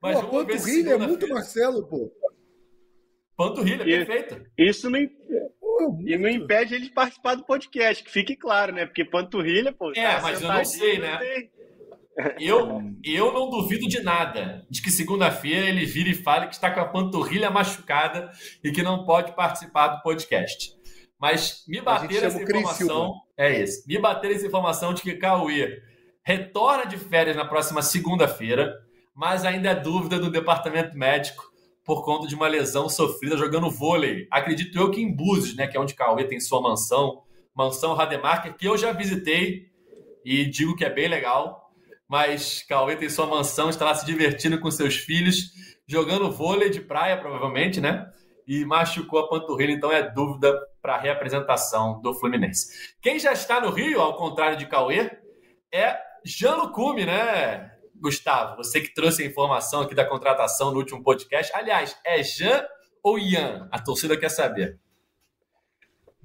[0.00, 2.10] Mas pô, panturrilha é muito Marcelo, pô.
[3.36, 4.46] Panturrilha, e, perfeito.
[4.58, 8.86] Isso não, e não impede ele de participar do podcast, que fique claro, né?
[8.86, 9.92] Porque panturrilha, pô.
[9.92, 11.18] É, tá mas eu não sei, né?
[12.40, 16.70] Eu, eu não duvido de nada de que segunda-feira ele vire e fale que está
[16.70, 18.30] com a panturrilha machucada
[18.62, 20.76] e que não pode participar do podcast.
[21.18, 23.14] Mas me bateram essa informação.
[23.36, 23.84] É isso.
[23.86, 25.80] Me bateram essa informação de que Cauê
[26.22, 28.74] retorna de férias na próxima segunda-feira,
[29.14, 31.48] mas ainda é dúvida do departamento médico
[31.84, 34.28] por conta de uma lesão sofrida jogando vôlei.
[34.30, 37.22] Acredito eu que em Búzios, né, que é onde Cauê tem sua mansão,
[37.54, 39.70] mansão Rademacher, que eu já visitei
[40.22, 41.67] e digo que é bem legal.
[42.08, 45.52] Mas Cauê tem sua mansão, está lá se divertindo com seus filhos,
[45.86, 48.10] jogando vôlei de praia, provavelmente, né?
[48.48, 52.96] e machucou a panturrilha, então é dúvida para a reapresentação do Fluminense.
[53.02, 55.10] Quem já está no Rio, ao contrário de Cauê,
[55.70, 58.56] é Jean Lucume, né, Gustavo?
[58.56, 61.52] Você que trouxe a informação aqui da contratação no último podcast.
[61.54, 62.66] Aliás, é Jean
[63.02, 63.68] ou Ian?
[63.70, 64.78] A torcida quer saber.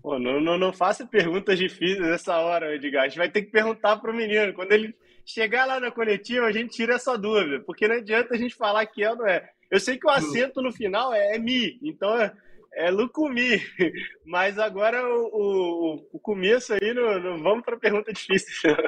[0.01, 3.03] Pô, não, não, não faça perguntas difíceis nessa hora, Edgar.
[3.03, 4.53] A gente vai ter que perguntar para o menino.
[4.53, 8.37] Quando ele chegar lá na coletiva, a gente tira essa dúvida, porque não adianta a
[8.37, 9.49] gente falar que é ou não é.
[9.71, 12.33] Eu sei que o acento no final é, é mi, então é,
[12.73, 13.61] é Lucumi,
[14.25, 18.75] mas agora o, o, o começo aí, não, não vamos para pergunta difícil.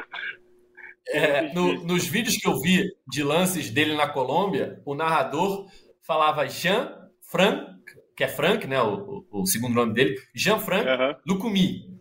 [1.08, 5.70] É, no, nos vídeos que eu vi de lances dele na Colômbia, o narrador
[6.02, 7.76] falava Jean Frank,
[8.18, 11.16] que é Frank, né, o, o segundo nome dele, Jean Frank uhum.
[11.28, 11.95] Lucumi.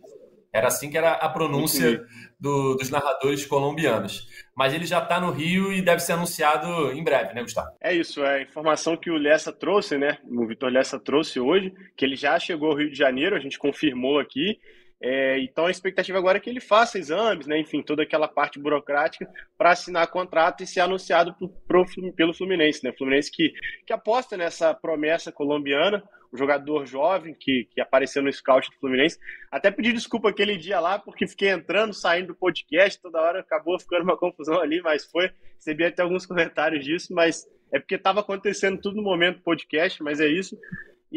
[0.55, 2.01] Era assim que era a pronúncia
[2.39, 4.25] do, dos narradores colombianos.
[4.55, 7.75] Mas ele já está no Rio e deve ser anunciado em breve, né, Gustavo?
[7.81, 10.17] É isso, é a informação que o Lessa trouxe, né?
[10.23, 13.59] O Vitor Lessa trouxe hoje, que ele já chegou ao Rio de Janeiro, a gente
[13.59, 14.57] confirmou aqui.
[15.01, 18.57] É, então a expectativa agora é que ele faça exames, né, enfim, toda aquela parte
[18.57, 22.93] burocrática para assinar contrato e ser anunciado pro, pro, pelo Fluminense, né?
[22.93, 23.53] Fluminense que,
[23.85, 26.01] que aposta nessa promessa colombiana,
[26.33, 29.19] um jogador jovem que, que apareceu no scout do Fluminense.
[29.51, 33.79] Até pedi desculpa aquele dia lá, porque fiquei entrando, saindo do podcast, toda hora acabou
[33.79, 35.31] ficando uma confusão ali, mas foi.
[35.55, 40.01] Recebi até alguns comentários disso, mas é porque estava acontecendo tudo no momento do podcast,
[40.03, 40.57] mas é isso.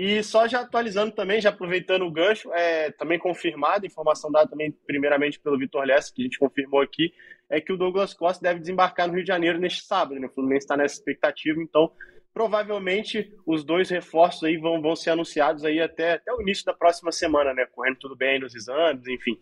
[0.00, 4.70] E só já atualizando também, já aproveitando o gancho, é também confirmado, informação dada também
[4.86, 7.12] primeiramente pelo Vitor Lessa, que a gente confirmou aqui,
[7.50, 10.20] é que o Douglas Costa deve desembarcar no Rio de Janeiro neste sábado.
[10.20, 10.28] Né?
[10.28, 11.90] O Fluminense está nessa expectativa, então
[12.32, 16.72] provavelmente os dois reforços aí vão, vão ser anunciados aí até, até o início da
[16.72, 17.66] próxima semana, né?
[17.66, 19.36] Correndo tudo bem nos exames, enfim.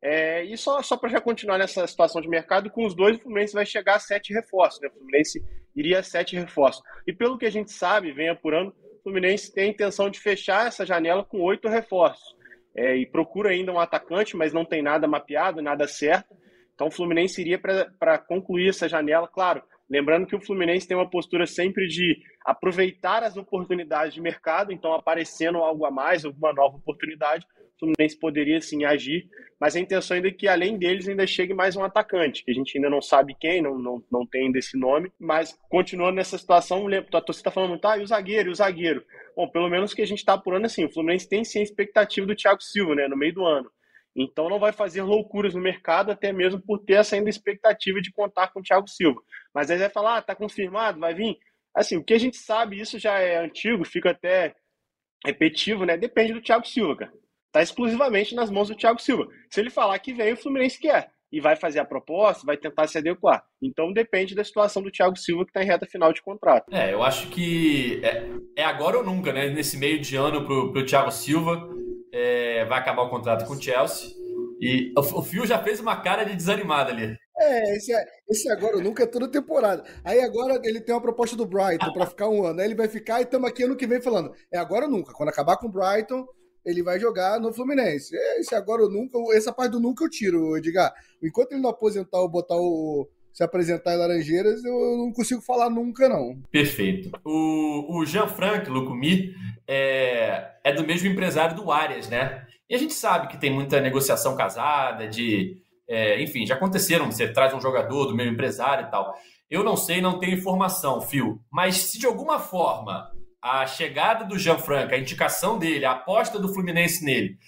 [0.00, 3.20] É, e só, só para já continuar nessa situação de mercado, com os dois o
[3.20, 4.86] Fluminense vai chegar a sete reforços, né?
[4.86, 6.84] O Fluminense iria a sete reforços.
[7.04, 8.72] E pelo que a gente sabe, vem apurando,
[9.08, 12.36] Fluminense tem a intenção de fechar essa janela com oito reforços.
[12.76, 16.36] É, e procura ainda um atacante, mas não tem nada mapeado, nada certo.
[16.74, 21.08] Então o Fluminense iria para concluir essa janela, claro, Lembrando que o Fluminense tem uma
[21.08, 26.76] postura sempre de aproveitar as oportunidades de mercado, então aparecendo algo a mais, alguma nova
[26.76, 27.46] oportunidade,
[27.78, 29.28] o Fluminense poderia sim agir,
[29.60, 32.54] mas a intenção ainda é que além deles ainda chegue mais um atacante, que a
[32.54, 36.36] gente ainda não sabe quem, não, não, não tem ainda esse nome, mas continuando nessa
[36.36, 39.04] situação, a torcida está falando, tá, e o zagueiro, e o zagueiro?
[39.36, 42.26] Bom, pelo menos que a gente está apurando assim, o Fluminense tem sim a expectativa
[42.26, 43.70] do Thiago Silva, né, no meio do ano.
[44.16, 48.10] Então não vai fazer loucuras no mercado, até mesmo por ter essa ainda expectativa de
[48.10, 49.22] contar com o Thiago Silva.
[49.54, 51.38] Mas aí vai falar, ah, tá confirmado, vai vir.
[51.72, 54.56] Assim, o que a gente sabe, isso já é antigo, fica até
[55.24, 55.96] repetitivo, né?
[55.96, 57.12] Depende do Thiago Silva, cara.
[57.52, 59.26] Tá exclusivamente nas mãos do Thiago Silva.
[59.50, 61.10] Se ele falar que vem, o Fluminense quer.
[61.30, 63.44] E vai fazer a proposta, vai tentar se adequar.
[63.62, 66.72] Então depende da situação do Thiago Silva, que está em reta final de contrato.
[66.72, 68.24] É, eu acho que é,
[68.56, 69.50] é agora ou nunca, né?
[69.50, 71.68] Nesse meio de ano pro, pro Thiago Silva
[72.12, 74.10] é, vai acabar o contrato com o Chelsea.
[74.60, 77.16] E o, o Fio já fez uma cara de desanimada ali.
[77.40, 77.92] É, esse,
[78.28, 79.84] esse agora nunca é toda temporada.
[80.04, 82.60] Aí agora ele tem uma proposta do Brighton para ficar um ano.
[82.60, 84.32] Aí ele vai ficar e estamos aqui ano que vem falando.
[84.52, 85.12] É agora ou nunca.
[85.12, 86.26] Quando acabar com o Brighton,
[86.68, 88.14] ele vai jogar no Fluminense.
[88.38, 90.92] Esse agora ou nunca, essa parte do nunca eu tiro, Edgar.
[91.22, 95.70] Enquanto ele não aposentar ou botar o, se apresentar em Laranjeiras, eu não consigo falar
[95.70, 96.38] nunca, não.
[96.50, 97.10] Perfeito.
[97.24, 99.34] O, o Jean-Franc Lucumi
[99.66, 102.46] é, é do mesmo empresário do Arias, né?
[102.68, 105.56] E a gente sabe que tem muita negociação casada, de.
[105.88, 109.14] É, enfim, já aconteceram, você traz um jogador do mesmo empresário e tal.
[109.50, 113.10] Eu não sei, não tenho informação, Fio, mas se de alguma forma
[113.48, 117.38] a chegada do Jean-Franc, a indicação dele, a aposta do Fluminense nele,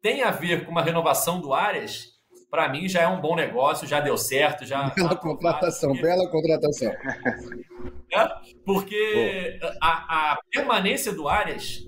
[0.00, 2.17] tem a ver com uma renovação do Arias,
[2.50, 4.90] para mim já é um bom negócio, já deu certo, já.
[4.90, 6.92] Bela contratação, bela contratação.
[8.10, 8.26] É,
[8.64, 11.86] porque a, a, permanência do Arias,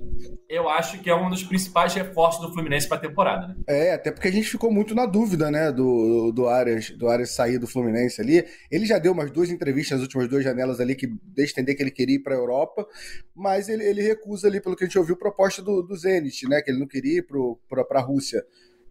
[0.48, 3.48] eu acho que é um dos principais reforços do Fluminense para a temporada.
[3.48, 3.54] Né?
[3.66, 7.30] É, até porque a gente ficou muito na dúvida, né, do, do Arias, do Arias
[7.30, 8.44] sair do Fluminense ali.
[8.70, 11.82] Ele já deu umas duas entrevistas nas últimas duas janelas ali que deixa entender que
[11.82, 12.86] ele queria ir para a Europa,
[13.34, 16.60] mas ele, ele recusa ali, pelo que a gente ouviu, proposta do, do Zenit, né,
[16.60, 17.26] que ele não queria ir
[17.66, 18.44] para a Rússia.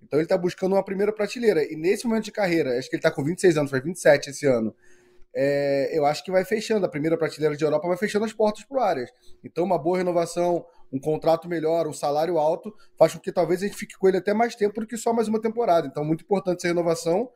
[0.10, 1.64] Então ele está buscando uma primeira prateleira.
[1.64, 4.48] E nesse momento de carreira, acho que ele está com 26 anos, faz 27 esse
[4.48, 4.76] ano.
[5.36, 8.64] É, eu acho que vai fechando, a primeira prateleira de Europa vai fechando as portas
[8.64, 9.12] para o Arias.
[9.44, 13.68] Então, uma boa renovação, um contrato melhor, um salário alto, faz com que talvez a
[13.68, 15.86] gente fique com ele até mais tempo do que só mais uma temporada.
[15.86, 17.30] Então, muito importante essa renovação.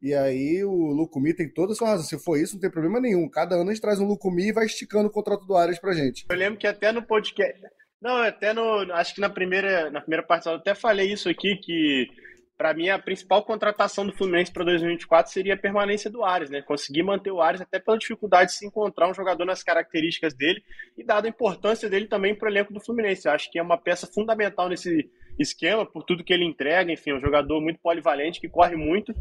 [0.00, 2.06] E aí, o Lucumi tem toda a sua razão.
[2.06, 3.28] Se for isso, não tem problema nenhum.
[3.28, 5.92] Cada ano a gente traz um Lucumi e vai esticando o contrato do Arias pra
[5.92, 6.24] gente.
[6.30, 7.60] Eu lembro que até no podcast.
[8.04, 8.92] Não, até no.
[8.92, 12.06] Acho que na primeira, na primeira parte eu até falei isso aqui, que
[12.54, 16.60] para mim, a principal contratação do Fluminense para 2024 seria a permanência do Ares, né?
[16.60, 20.62] Conseguir manter o Ares até pela dificuldade de se encontrar um jogador nas características dele
[20.98, 23.26] e dada a importância dele também para o elenco do Fluminense.
[23.26, 27.10] Eu acho que é uma peça fundamental nesse esquema, por tudo que ele entrega, enfim,
[27.10, 29.14] é um jogador muito polivalente, que corre muito.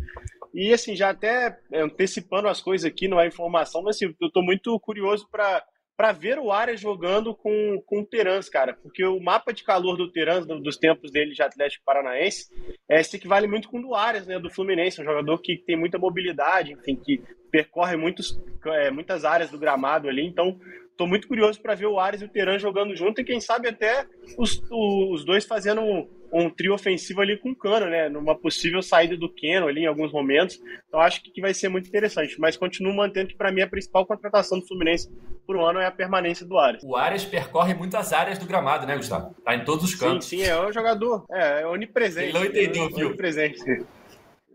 [0.54, 4.44] E assim, já até antecipando as coisas aqui, não é informação, mas assim, eu estou
[4.44, 5.64] muito curioso para
[5.96, 9.96] para ver o Arias jogando com, com o Terans, cara, porque o mapa de calor
[9.96, 12.48] do Terans, do, dos tempos dele de Atlético Paranaense,
[12.90, 15.78] é, se equivale muito com o do Arias, né, do Fluminense, um jogador que tem
[15.78, 20.60] muita mobilidade, enfim, que percorre muitos, é, muitas áreas do gramado ali, então
[20.94, 23.68] estou muito curioso para ver o Ares e o Teran jogando junto e quem sabe
[23.68, 24.06] até
[24.38, 28.08] os, os dois fazendo um, um, trio ofensivo ali com o Cano, né?
[28.08, 30.60] Numa possível saída do Keno ali em alguns momentos.
[30.88, 32.40] Então acho que vai ser muito interessante.
[32.40, 35.10] Mas continuo mantendo que para mim a principal contratação do Fluminense
[35.46, 36.84] por um ano é a permanência do Ares.
[36.84, 39.36] O Ares percorre muitas áreas do gramado, né, Gustavo?
[39.44, 40.28] Tá em todos os cantos.
[40.28, 41.26] Sim, sim, é um jogador.
[41.32, 42.30] É, é onipresente.
[42.30, 43.08] Ele não entendeu, viu?
[43.08, 43.60] Onipresente.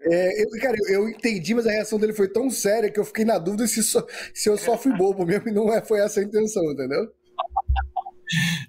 [0.03, 3.25] É, eu, cara, eu entendi, mas a reação dele foi tão séria que eu fiquei
[3.25, 6.21] na dúvida se, só, se eu só fui bobo mesmo e não é, foi essa
[6.21, 7.13] a intenção, entendeu?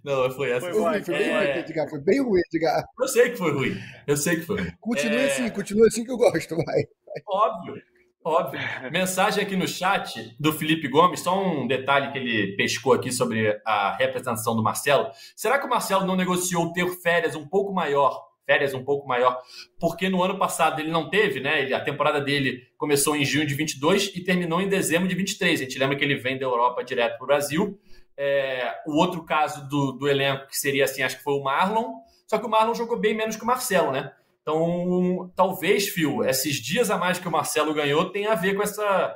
[0.04, 0.72] Não, foi essa.
[0.72, 1.38] Foi, ruim, foi bem é...
[1.38, 1.90] ruim, Edgar.
[1.90, 2.84] Foi bem ruim, Edgar.
[3.00, 3.78] Eu sei que foi ruim.
[4.08, 4.72] Eu sei que foi.
[4.80, 5.26] Continue é...
[5.26, 6.84] assim, continue assim que eu gosto, vai.
[7.28, 7.82] Óbvio.
[8.24, 8.60] Óbvio.
[8.92, 13.60] Mensagem aqui no chat do Felipe Gomes, só um detalhe que ele pescou aqui sobre
[13.66, 15.10] a representação do Marcelo.
[15.36, 19.40] Será que o Marcelo não negociou ter férias um pouco maior férias um pouco maior,
[19.80, 21.62] porque no ano passado ele não teve, né?
[21.62, 25.60] Ele, a temporada dele começou em junho de 22 e terminou em dezembro de 23.
[25.60, 27.80] A gente lembra que ele vem da Europa direto para o Brasil.
[28.18, 31.94] É, o outro caso do, do elenco que seria assim, acho que foi o Marlon,
[32.28, 34.12] só que o Marlon jogou bem menos que o Marcelo, né?
[34.42, 38.64] Então, talvez, Phil, esses dias a mais que o Marcelo ganhou tem a ver com
[38.64, 39.16] essa,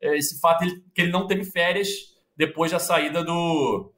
[0.00, 1.88] é, esse fato que ele não teve férias
[2.36, 3.92] depois da saída do,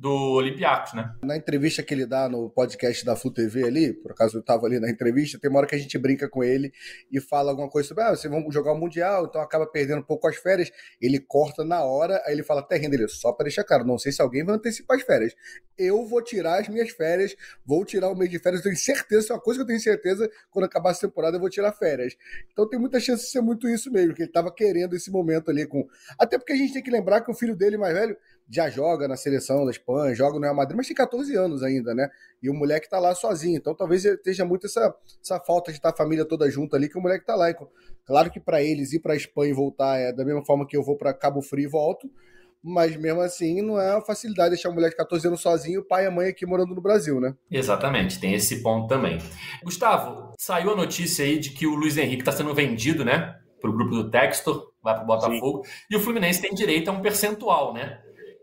[0.00, 1.14] do Olympiacos, né?
[1.22, 4.64] Na entrevista que ele dá no podcast da Flu TV ali, por acaso eu estava
[4.64, 6.72] ali na entrevista, tem uma hora que a gente brinca com ele
[7.12, 10.02] e fala alguma coisa sobre, ah, vocês vão jogar o Mundial, então acaba perdendo um
[10.02, 10.72] pouco as férias.
[11.02, 14.10] Ele corta na hora, aí ele fala, terreno ele só para deixar claro, não sei
[14.10, 15.34] se alguém vai antecipar as férias.
[15.76, 17.36] Eu vou tirar as minhas férias,
[17.66, 19.66] vou tirar o mês de férias, eu tenho certeza, isso é uma coisa que eu
[19.66, 22.16] tenho certeza, quando acabar essa temporada eu vou tirar férias.
[22.50, 25.50] Então tem muita chance de ser muito isso mesmo, que ele estava querendo esse momento
[25.50, 25.86] ali com...
[26.18, 28.16] Até porque a gente tem que lembrar que o filho dele mais velho
[28.50, 31.94] já joga na seleção da Espanha, joga no Real Madrid, mas tem 14 anos ainda,
[31.94, 32.08] né?
[32.42, 33.56] E o moleque tá lá sozinho.
[33.56, 36.98] Então talvez esteja muito essa, essa falta de estar a família toda junto ali que
[36.98, 37.46] o moleque tá lá.
[38.04, 40.82] Claro que para eles ir para Espanha e voltar é da mesma forma que eu
[40.82, 42.10] vou para Cabo Frio e volto,
[42.62, 45.84] mas mesmo assim não é uma facilidade deixar o moleque de 14 anos sozinho, o
[45.84, 47.36] pai e a mãe aqui morando no Brasil, né?
[47.48, 49.18] Exatamente, tem esse ponto também.
[49.62, 53.36] Gustavo, saiu a notícia aí de que o Luiz Henrique está sendo vendido, né?
[53.60, 55.64] Para o grupo do Textor, vai para o Botafogo.
[55.64, 55.72] Sim.
[55.90, 58.00] E o Fluminense tem direito a um percentual, né?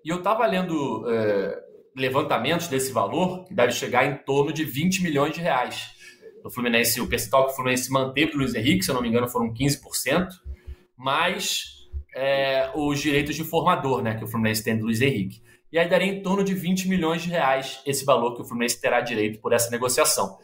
[0.08, 1.60] E eu estava lendo é,
[1.94, 5.86] levantamentos desse valor, que deve chegar em torno de 20 milhões de reais.
[6.46, 9.10] O Fluminense, o percentual que o Fluminense manteve do Luiz Henrique, se eu não me
[9.10, 10.30] engano, foram 15%,
[10.96, 15.42] mais é, os direitos de formador né, que o Fluminense tem do Luiz Henrique.
[15.70, 18.80] E aí daria em torno de 20 milhões de reais esse valor que o Fluminense
[18.80, 20.38] terá direito por essa negociação.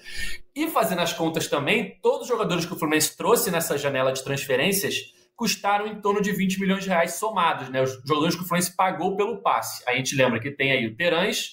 [0.54, 4.22] E fazendo as contas também, todos os jogadores que o Fluminense trouxe nessa janela de
[4.26, 7.82] transferências custaram em torno de 20 milhões de reais somados, né?
[7.82, 9.84] Os jogadores que o Fluminense pagou pelo passe.
[9.86, 11.50] A gente lembra que tem aí o Terãs,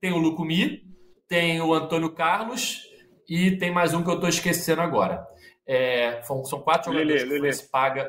[0.00, 0.82] tem o Lucumi,
[1.28, 2.80] tem o Antônio Carlos
[3.28, 5.22] e tem mais um que eu estou esquecendo agora.
[5.68, 7.70] É, são quatro jogadores Lelê, que o Fluminense Lelê.
[7.70, 8.08] paga.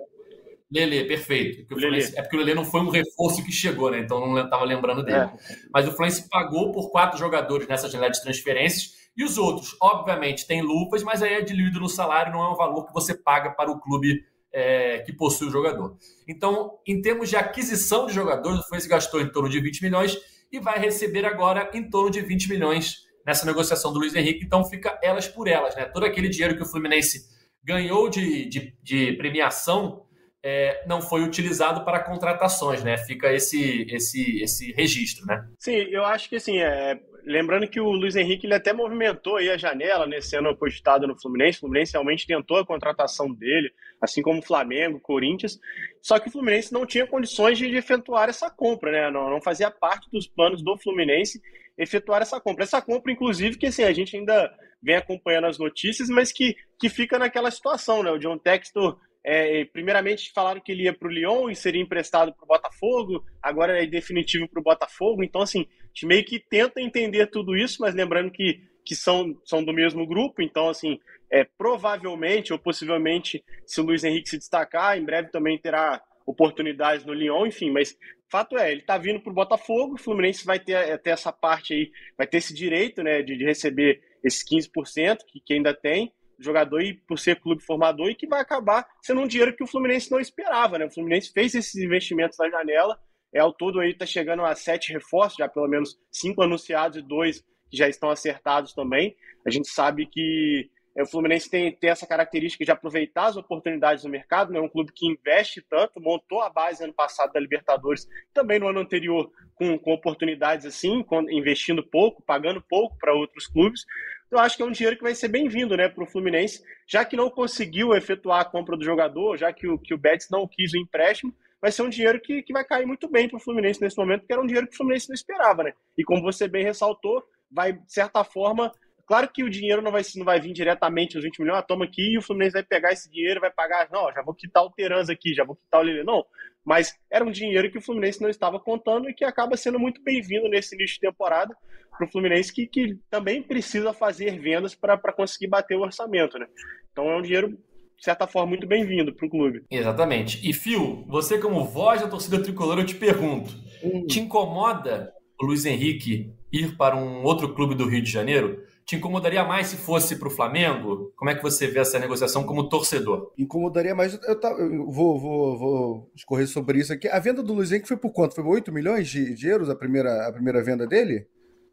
[0.74, 1.68] Lele, perfeito.
[1.68, 4.00] Fluminense, é porque o Lele não foi um reforço que chegou, né?
[4.00, 5.18] Então não estava lembrando dele.
[5.18, 5.32] É.
[5.74, 8.94] Mas o Fluminense pagou por quatro jogadores nessa janela de transferências.
[9.18, 12.56] E os outros, obviamente, têm luvas, mas aí é diluído no salário, não é um
[12.56, 14.24] valor que você paga para o clube
[14.56, 15.98] é, que possui o jogador.
[16.26, 20.18] Então, em termos de aquisição de jogadores, o Fluminense gastou em torno de 20 milhões
[20.50, 24.46] e vai receber agora em torno de 20 milhões nessa negociação do Luiz Henrique.
[24.46, 25.76] Então, fica elas por elas.
[25.76, 25.84] Né?
[25.84, 27.26] Todo aquele dinheiro que o Fluminense
[27.62, 30.06] ganhou de, de, de premiação
[30.48, 33.00] é, não foi utilizado para contratações, né?
[33.00, 35.44] Fica esse, esse, esse registro, né?
[35.58, 39.50] Sim, eu acho que assim, é, lembrando que o Luiz Henrique ele até movimentou aí
[39.50, 41.58] a janela nesse ano cogitado no Fluminense.
[41.58, 45.60] O Fluminense realmente tentou a contratação dele, assim como o Flamengo, Corinthians.
[46.00, 49.10] Só que o Fluminense não tinha condições de efetuar essa compra, né?
[49.10, 51.42] Não, não fazia parte dos planos do Fluminense
[51.76, 52.66] efetuar essa compra.
[52.66, 56.88] Essa compra, inclusive, que assim, a gente ainda vem acompanhando as notícias, mas que, que
[56.88, 58.12] fica naquela situação, né?
[58.12, 62.32] O John Textor é, primeiramente falaram que ele ia para o Lyon e seria emprestado
[62.32, 65.24] para o Botafogo, agora é definitivo para o Botafogo.
[65.24, 69.36] Então, assim, a gente meio que tenta entender tudo isso, mas lembrando que, que são,
[69.44, 71.00] são do mesmo grupo, então, assim,
[71.32, 77.04] é, provavelmente ou possivelmente, se o Luiz Henrique se destacar, em breve também terá oportunidades
[77.04, 77.98] no Lyon, enfim, mas
[78.30, 81.74] fato é, ele está vindo para o Botafogo, o Fluminense vai ter, ter essa parte
[81.74, 86.12] aí, vai ter esse direito né, de, de receber esses 15% que, que ainda tem,
[86.40, 89.68] jogador e por ser clube formador e que vai acabar sendo um dinheiro que o
[89.68, 90.86] Fluminense não esperava, né?
[90.86, 93.00] O Fluminense fez esses investimentos na janela,
[93.34, 97.02] é ao todo aí está chegando a sete reforços, já pelo menos cinco anunciados e
[97.02, 99.16] dois que já estão acertados também.
[99.46, 100.70] A gente sabe que
[101.04, 104.62] o Fluminense tem, tem essa característica de aproveitar as oportunidades do mercado, né?
[104.62, 108.80] um clube que investe tanto, montou a base ano passado da Libertadores, também no ano
[108.80, 113.86] anterior com, com oportunidades assim, com, investindo pouco, pagando pouco para outros clubes.
[114.28, 117.04] Então, acho que é um dinheiro que vai ser bem-vindo né, para o Fluminense, já
[117.04, 120.48] que não conseguiu efetuar a compra do jogador, já que o, que o Betis não
[120.48, 123.40] quis o empréstimo, vai ser um dinheiro que, que vai cair muito bem para o
[123.40, 125.64] Fluminense nesse momento, porque era um dinheiro que o Fluminense não esperava.
[125.64, 125.74] Né?
[125.98, 128.72] E como você bem ressaltou, vai, de certa forma,
[129.06, 131.86] Claro que o dinheiro não vai, não vai vir diretamente, os 20 milhões, ah, toma
[131.86, 134.72] aqui e o Fluminense vai pegar esse dinheiro, vai pagar, não, já vou quitar o
[134.72, 136.04] Teranza aqui, já vou quitar o Lele.
[136.04, 136.26] Não,
[136.66, 140.02] mas era um dinheiro que o Fluminense não estava contando e que acaba sendo muito
[140.02, 141.56] bem-vindo nesse início de temporada
[141.96, 146.48] para o Fluminense, que, que também precisa fazer vendas para conseguir bater o orçamento, né?
[146.92, 147.58] Então é um dinheiro
[147.98, 149.64] de certa forma, muito bem-vindo para o clube.
[149.72, 150.48] Exatamente.
[150.48, 154.06] E, Fio, você como voz da torcida tricolor, eu te pergunto, hum.
[154.06, 158.64] te incomoda o Luiz Henrique ir para um outro clube do Rio de Janeiro?
[158.86, 161.12] Te incomodaria mais se fosse para o Flamengo?
[161.16, 163.32] Como é que você vê essa negociação como torcedor?
[163.36, 164.14] Incomodaria mais.
[164.14, 167.08] Eu, eu vou, vou, vou escorrer sobre isso aqui.
[167.08, 168.36] A venda do Luiz Henrique foi por quanto?
[168.36, 171.28] Foi 8 milhões de, de euros a primeira, a primeira venda dele?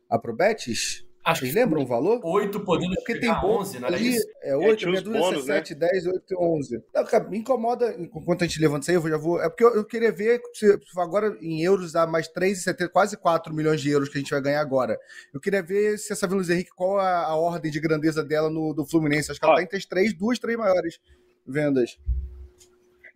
[0.09, 1.07] A pro Betis?
[1.25, 2.21] Acho Vocês lembram o valor?
[2.25, 4.27] 8 podendo Porque tem 11, não era isso?
[4.43, 5.89] É 8, é, meia dúzia, bônus, 17, né?
[5.93, 6.85] 10, 8 11.
[6.93, 9.41] Não, cara, me incomoda, enquanto a gente levanta isso aí, eu já vou...
[9.41, 10.67] É porque eu, eu queria ver, se
[10.97, 14.43] agora em euros dá mais 3,70, quase 4 milhões de euros que a gente vai
[14.43, 14.99] ganhar agora.
[15.33, 18.75] Eu queria ver se essa Vila Henrique, qual a, a, ordem de grandeza dela no
[18.75, 19.31] do Fluminense.
[19.31, 20.99] Acho que ela ó, tá entre as três, duas, três maiores
[21.47, 21.99] vendas.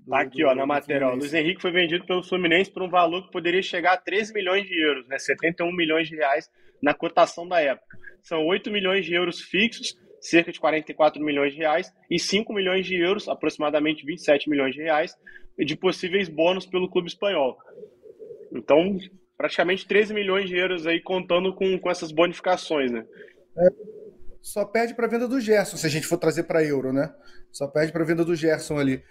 [0.08, 1.08] Tá aqui, ó, na matéria.
[1.08, 4.64] Luiz Henrique foi vendido pelo Fluminense por um valor que poderia chegar a 13 milhões
[4.64, 5.18] de euros, né?
[5.18, 6.48] 71 milhões de reais
[6.82, 7.98] na cotação da época.
[8.22, 12.86] São 8 milhões de euros fixos, cerca de 44 milhões de reais, e 5 milhões
[12.86, 15.14] de euros, aproximadamente 27 milhões de reais,
[15.58, 17.56] de possíveis bônus pelo clube espanhol.
[18.52, 18.98] Então,
[19.36, 23.06] praticamente 13 milhões de euros aí contando com, com essas bonificações, né?
[23.58, 23.68] É,
[24.40, 27.12] só perde para a venda do Gerson, se a gente for trazer para euro, né?
[27.50, 29.02] Só perde para a venda do Gerson ali.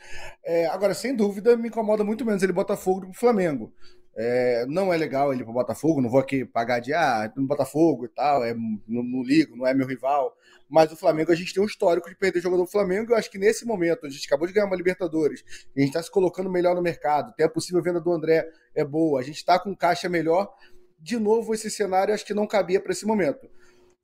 [0.43, 3.73] É, agora, sem dúvida, me incomoda muito menos ele Botafogo do Flamengo.
[4.17, 8.05] É, não é legal ele para Botafogo, não vou aqui pagar de ah, no Botafogo
[8.05, 10.33] e tal, é, não, não, ligo, não é meu rival.
[10.69, 13.11] Mas o Flamengo, a gente tem um histórico de perder jogador do Flamengo.
[13.11, 15.43] Eu acho que nesse momento, a gente acabou de ganhar uma Libertadores,
[15.75, 18.85] a gente está se colocando melhor no mercado, tem a possível venda do André, é
[18.85, 20.49] boa, a gente está com caixa melhor.
[20.97, 23.47] De novo, esse cenário acho que não cabia para esse momento.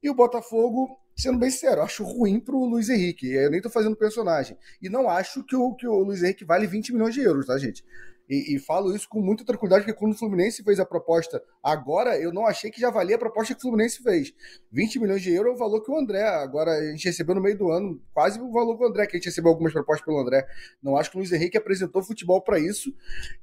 [0.04, 3.32] E o Botafogo, sendo bem sincero, acho ruim para o Luiz Henrique.
[3.32, 4.58] Eu nem estou fazendo personagem.
[4.82, 7.58] E não acho que o, que o Luiz Henrique vale 20 milhões de euros, tá,
[7.58, 7.84] gente?
[8.32, 12.18] E, e, falo isso com muita tranquilidade, porque quando o Fluminense fez a proposta agora,
[12.18, 14.34] eu não achei que já valia a proposta que o Fluminense fez.
[14.72, 17.42] 20 milhões de euros é o valor que o André, agora a gente recebeu no
[17.42, 20.06] meio do ano, quase o valor que o André, que a gente recebeu algumas propostas
[20.06, 20.48] pelo André.
[20.82, 22.96] Não acho que o Luiz Henrique apresentou futebol para isso.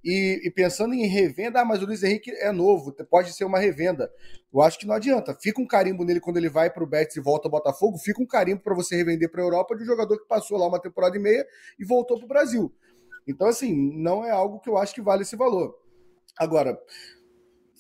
[0.03, 3.59] E, e, pensando em revenda, ah, mas o Luiz Henrique é novo, pode ser uma
[3.59, 4.11] revenda.
[4.51, 5.36] Eu acho que não adianta.
[5.39, 8.22] Fica um carimbo nele quando ele vai para o Betis e volta ao Botafogo, fica
[8.22, 10.80] um carimbo para você revender para a Europa de um jogador que passou lá uma
[10.80, 11.47] temporada e meia
[11.78, 12.72] e voltou para o Brasil.
[13.29, 15.76] Então, assim, não é algo que eu acho que vale esse valor.
[16.39, 16.79] Agora,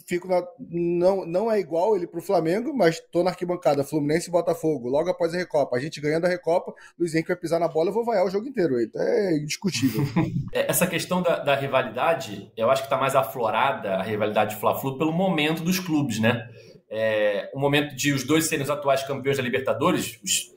[0.08, 4.28] fico na, não, não é igual ele para o Flamengo, mas tô na arquibancada, Fluminense
[4.28, 5.76] e Botafogo, logo após a Recopa.
[5.76, 8.30] A gente ganhando a Recopa, Luiz Henrique vai pisar na bola, eu vou vaiar o
[8.30, 8.74] jogo inteiro.
[8.96, 10.02] É indiscutível.
[10.50, 14.96] É, essa questão da, da rivalidade, eu acho que está mais aflorada, a rivalidade Fla-Flu,
[14.96, 16.48] pelo momento dos clubes, né?
[16.90, 20.54] É, o momento de os dois serem os atuais campeões da Libertadores, os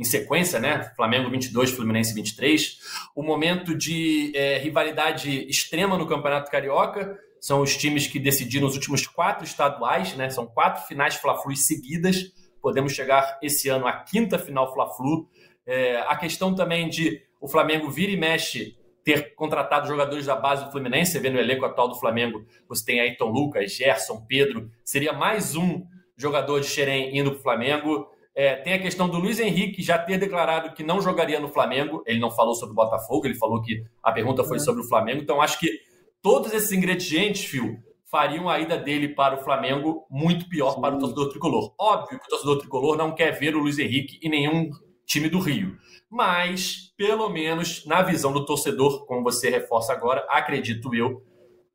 [0.00, 0.90] em sequência, né?
[0.96, 2.78] Flamengo 22, Fluminense 23.
[3.14, 7.18] O momento de é, rivalidade extrema no Campeonato Carioca.
[7.38, 10.30] São os times que decidiram os últimos quatro estaduais, né?
[10.30, 12.32] São quatro finais Fla-Flu seguidas.
[12.62, 15.28] Podemos chegar esse ano à quinta final Fla-Flu.
[15.66, 20.64] É, a questão também de o Flamengo vir e mexe ter contratado jogadores da base
[20.64, 21.12] do Fluminense.
[21.12, 24.70] Você vê no elenco atual do Flamengo, você tem Ayrton Lucas, Gerson, Pedro.
[24.82, 25.84] Seria mais um
[26.16, 28.08] jogador de Xerém indo para o Flamengo.
[28.40, 32.02] É, tem a questão do Luiz Henrique já ter declarado que não jogaria no Flamengo.
[32.06, 34.60] Ele não falou sobre o Botafogo, ele falou que a pergunta foi é.
[34.60, 35.20] sobre o Flamengo.
[35.20, 35.78] Então, acho que
[36.22, 37.76] todos esses ingredientes, Phil,
[38.10, 40.80] fariam a ida dele para o Flamengo muito pior Sim.
[40.80, 41.74] para o torcedor tricolor.
[41.78, 44.70] Óbvio que o torcedor tricolor não quer ver o Luiz Henrique em nenhum
[45.04, 45.76] time do Rio.
[46.10, 51.22] Mas, pelo menos, na visão do torcedor, como você reforça agora, acredito eu,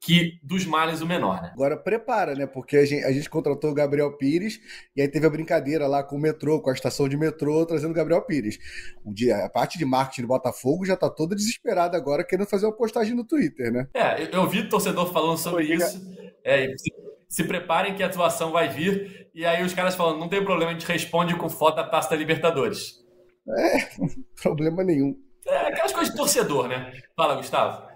[0.06, 1.50] que dos males o menor, né?
[1.52, 2.46] Agora prepara, né?
[2.46, 4.62] Porque a gente, a gente, contratou o Gabriel Pires
[4.96, 7.90] e aí teve a brincadeira lá com o metrô, com a estação de metrô, trazendo
[7.90, 8.60] o Gabriel Pires.
[9.04, 12.68] O dia, a parte de marketing do Botafogo já tá toda desesperada agora, querendo fazer
[12.68, 13.88] uma postagem no Twitter, né?
[13.96, 16.02] É, eu vi torcedor falando sobre Foi, isso.
[16.44, 16.94] É, se,
[17.28, 19.28] se, preparem que a atuação vai vir.
[19.34, 22.12] E aí os caras falando, não tem problema, a gente responde com foto da taça
[22.12, 23.04] da Libertadores.
[23.50, 23.90] É,
[24.44, 25.18] problema nenhum.
[25.48, 26.94] É aquelas coisas de torcedor, né?
[27.16, 27.88] Fala, Gustavo.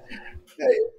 [0.60, 0.99] É,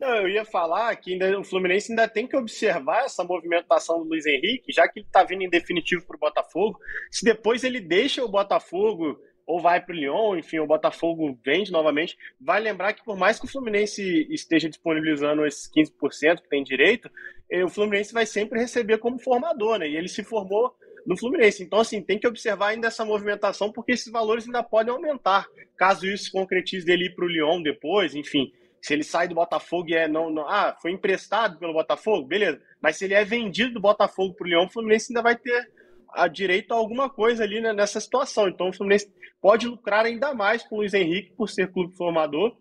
[0.00, 4.08] não, eu ia falar que ainda, o Fluminense ainda tem que observar essa movimentação do
[4.08, 6.78] Luiz Henrique, já que ele está vindo em definitivo para o Botafogo.
[7.10, 11.72] Se depois ele deixa o Botafogo ou vai para o Lyon, enfim, o Botafogo vende
[11.72, 16.62] novamente, vai lembrar que por mais que o Fluminense esteja disponibilizando esses 15% que tem
[16.62, 17.10] direito,
[17.50, 19.88] eh, o Fluminense vai sempre receber como formador, né?
[19.88, 20.76] E ele se formou
[21.06, 21.62] no Fluminense.
[21.62, 26.06] Então, assim, tem que observar ainda essa movimentação, porque esses valores ainda podem aumentar, caso
[26.06, 28.52] isso se concretize dele ir para o Lyon depois, enfim.
[28.88, 32.58] Se ele sai do Botafogo e é não, não, Ah, foi emprestado pelo Botafogo, beleza.
[32.80, 35.70] Mas se ele é vendido do Botafogo para o Leão, o Fluminense ainda vai ter
[36.14, 38.48] a direito a alguma coisa ali né, nessa situação.
[38.48, 39.12] Então o Fluminense
[39.42, 42.56] pode lucrar ainda mais com o Luiz Henrique por ser clube formador.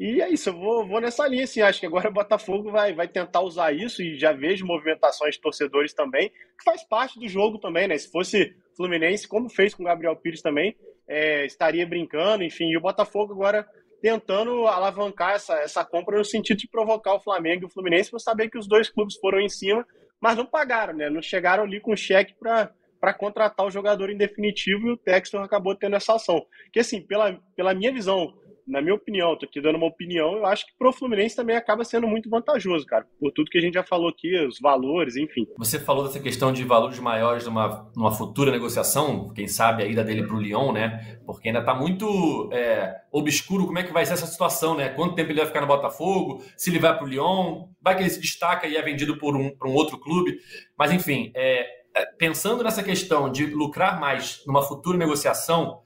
[0.00, 1.60] E é isso, eu vou, vou nessa linha, assim.
[1.60, 5.40] Acho que agora o Botafogo vai, vai tentar usar isso e já vejo movimentações de
[5.42, 7.98] torcedores também, que faz parte do jogo também, né?
[7.98, 10.74] Se fosse Fluminense, como fez com o Gabriel Pires também,
[11.06, 12.70] é, estaria brincando, enfim.
[12.70, 13.68] E o Botafogo agora
[14.02, 18.18] tentando alavancar essa, essa compra no sentido de provocar o Flamengo e o Fluminense para
[18.18, 19.86] saber que os dois clubes foram em cima,
[20.20, 21.08] mas não pagaram, né?
[21.08, 25.76] Não chegaram ali com cheque para contratar o jogador em definitivo e o Textor acabou
[25.76, 26.44] tendo essa ação.
[26.72, 28.34] Que assim, pela, pela minha visão,
[28.72, 31.84] na minha opinião, tô aqui dando uma opinião, eu acho que pro Fluminense também acaba
[31.84, 35.46] sendo muito vantajoso, cara, por tudo que a gente já falou aqui, os valores, enfim.
[35.58, 40.02] Você falou dessa questão de valores maiores numa, numa futura negociação, quem sabe a ida
[40.02, 41.18] dele pro Lyon, né?
[41.26, 44.88] Porque ainda tá muito é, obscuro como é que vai ser essa situação, né?
[44.88, 48.10] Quanto tempo ele vai ficar no Botafogo, se ele vai pro Lyon, vai que ele
[48.10, 50.38] se destaca e é vendido por um, por um outro clube.
[50.78, 55.82] Mas enfim, é, é pensando nessa questão de lucrar mais numa futura negociação,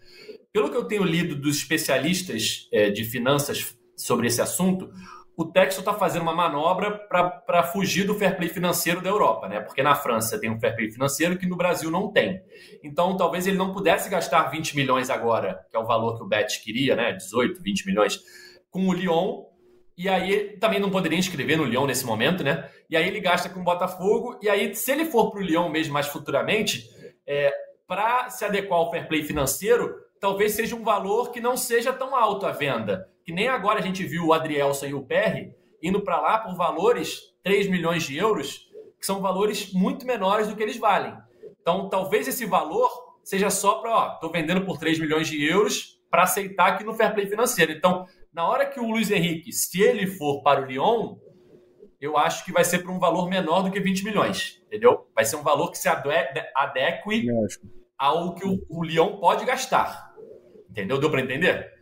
[0.56, 4.90] pelo que eu tenho lido dos especialistas é, de finanças sobre esse assunto,
[5.36, 9.60] o Texo está fazendo uma manobra para fugir do fair play financeiro da Europa, né?
[9.60, 12.40] Porque na França tem um fair play financeiro que no Brasil não tem.
[12.82, 16.26] Então, talvez ele não pudesse gastar 20 milhões agora, que é o valor que o
[16.26, 17.12] Bet queria, né?
[17.12, 18.18] 18, 20 milhões,
[18.70, 19.44] com o Lyon.
[19.94, 22.66] E aí também não poderia inscrever no Lyon nesse momento, né?
[22.88, 24.38] E aí ele gasta com o Botafogo.
[24.40, 26.88] E aí, se ele for para o Lyon mesmo mais futuramente,
[27.26, 27.52] é,
[27.86, 32.14] para se adequar ao fair play financeiro, talvez seja um valor que não seja tão
[32.14, 33.08] alto a venda.
[33.24, 35.50] Que nem agora a gente viu o Adrielson e o PR
[35.82, 40.56] indo para lá por valores 3 milhões de euros, que são valores muito menores do
[40.56, 41.16] que eles valem.
[41.60, 42.88] Então, talvez esse valor
[43.22, 46.94] seja só para, ó, estou vendendo por 3 milhões de euros para aceitar aqui no
[46.94, 47.72] fair play financeiro.
[47.72, 51.16] Então, na hora que o Luiz Henrique, se ele for para o Lyon,
[52.00, 55.08] eu acho que vai ser por um valor menor do que 20 milhões, entendeu?
[55.14, 57.26] Vai ser um valor que se adeque
[57.98, 60.05] ao que o, o Lyon pode gastar.
[60.76, 60.98] Entendeu?
[60.98, 61.72] Deu para entender?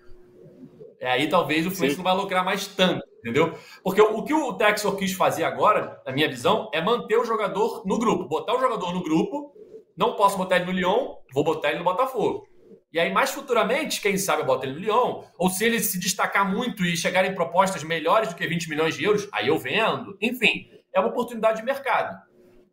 [1.00, 3.58] É, aí talvez o Fluminense não vai lucrar mais tanto, entendeu?
[3.82, 7.24] Porque o, o que o Texor quis fazer agora, na minha visão, é manter o
[7.24, 8.28] jogador no grupo.
[8.28, 9.52] Botar o jogador no grupo,
[9.96, 12.46] não posso botar ele no Lyon, vou botar ele no Botafogo.
[12.92, 15.98] E aí, mais futuramente, quem sabe eu boto ele no Lyon, ou se ele se
[15.98, 19.58] destacar muito e chegar em propostas melhores do que 20 milhões de euros, aí eu
[19.58, 20.16] vendo.
[20.22, 22.16] Enfim, é uma oportunidade de mercado.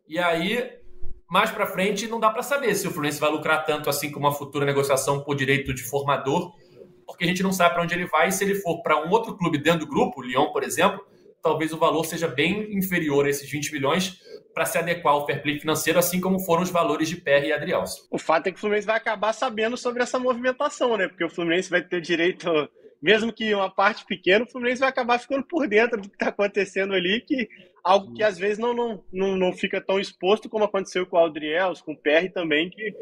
[0.06, 0.70] E aí,
[1.32, 4.20] mais para frente não dá para saber se o Fluminense vai lucrar tanto assim com
[4.20, 6.52] uma futura negociação por direito de formador,
[7.06, 8.28] porque a gente não sabe para onde ele vai.
[8.28, 11.02] E se ele for para um outro clube dentro do grupo, o Lyon, por exemplo,
[11.42, 14.20] talvez o valor seja bem inferior a esses 20 milhões
[14.52, 17.52] para se adequar ao fair play financeiro, assim como foram os valores de PR e
[17.54, 18.02] Adrielson.
[18.10, 21.08] O fato é que o Fluminense vai acabar sabendo sobre essa movimentação, né?
[21.08, 22.50] Porque o Fluminense vai ter direito
[23.00, 26.28] mesmo que uma parte pequena, o Fluminense vai acabar ficando por dentro do que está
[26.28, 27.48] acontecendo ali, que
[27.82, 31.18] algo que às vezes não, não, não, não fica tão exposto como aconteceu com o
[31.18, 32.94] Aldriels, com o PR também, que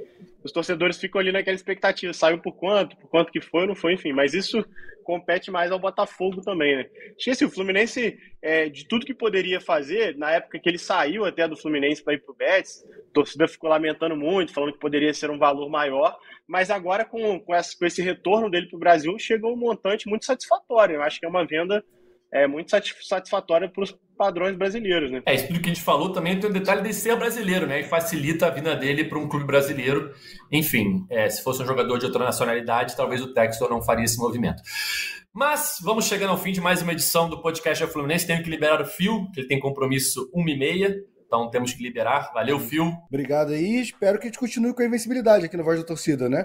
[0.43, 3.93] os torcedores ficam ali naquela expectativa, saiu por quanto, por quanto que foi, não foi,
[3.93, 4.65] enfim, mas isso
[5.05, 6.87] compete mais ao Botafogo também, né?
[7.09, 10.79] Acho que assim, o Fluminense, é, de tudo que poderia fazer, na época que ele
[10.79, 14.79] saiu até do Fluminense para ir pro Betis, a torcida ficou lamentando muito, falando que
[14.79, 16.17] poderia ser um valor maior,
[16.47, 20.09] mas agora com, com, esse, com esse retorno dele para o Brasil, chegou um montante
[20.09, 20.97] muito satisfatório.
[20.97, 21.85] Eu acho que é uma venda
[22.33, 25.23] é, muito satisfatória para os padrões brasileiros, né?
[25.25, 27.81] É, isso tudo que a gente falou também tem o detalhe de ser brasileiro, né?
[27.81, 30.13] E facilita a vinda dele para um clube brasileiro.
[30.53, 34.19] Enfim, é, se fosse um jogador de outra nacionalidade, talvez o Textor não faria esse
[34.19, 34.63] movimento.
[35.33, 38.27] Mas vamos chegando ao fim de mais uma edição do podcast da Fluminense.
[38.27, 40.97] Tenho que liberar o Fio, que ele tem compromisso 1h30.
[41.25, 42.31] Então temos que liberar.
[42.35, 42.93] Valeu, Fio.
[43.09, 43.81] Obrigado aí.
[43.81, 46.45] Espero que a gente continue com a invencibilidade aqui no Voz da Torcida, né?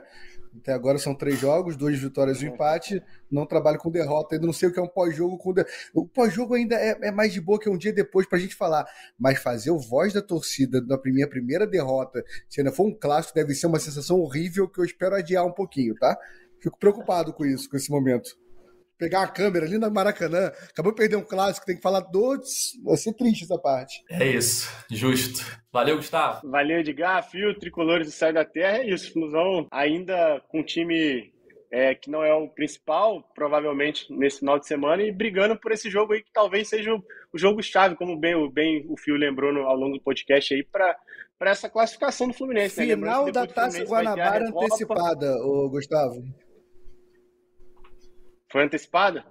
[0.60, 3.02] Até agora são três jogos, duas vitórias e um empate.
[3.30, 5.38] Não trabalho com derrota, ainda não sei o que é um pós-jogo.
[5.38, 5.54] Com.
[5.94, 8.86] O pós-jogo ainda é, é, mais de boa que um dia depois pra gente falar.
[9.20, 13.36] Mas fazer o voz da torcida na minha primeira derrota, se ainda for um clássico,
[13.36, 16.18] deve ser uma sensação horrível que eu espero adiar um pouquinho, tá?
[16.60, 18.45] Fico preocupado com isso, com esse momento.
[18.98, 20.52] Pegar uma câmera ali na Maracanã.
[20.70, 22.74] Acabou de perder um clássico, tem que falar todos.
[22.84, 24.04] Vai ser triste essa parte.
[24.10, 25.46] É isso, justo.
[25.72, 26.50] Valeu, Gustavo.
[26.50, 27.30] Valeu, Edgar.
[27.30, 28.78] Fio, tricolores do Sai da Terra.
[28.78, 31.34] É isso, Flusão ainda com um time
[31.72, 35.90] é, que não é o principal, provavelmente, nesse final de semana, e brigando por esse
[35.90, 39.62] jogo aí que talvez seja o, o jogo-chave, como bem, bem o Fio lembrou no,
[39.62, 40.96] ao longo do podcast aí, para
[41.38, 42.80] para essa classificação do Fluminense.
[42.80, 42.96] Né?
[42.96, 43.32] Final né?
[43.34, 46.24] da Taça Guanabara antecipada, ô, Gustavo.
[48.56, 49.26] Foi antecipada?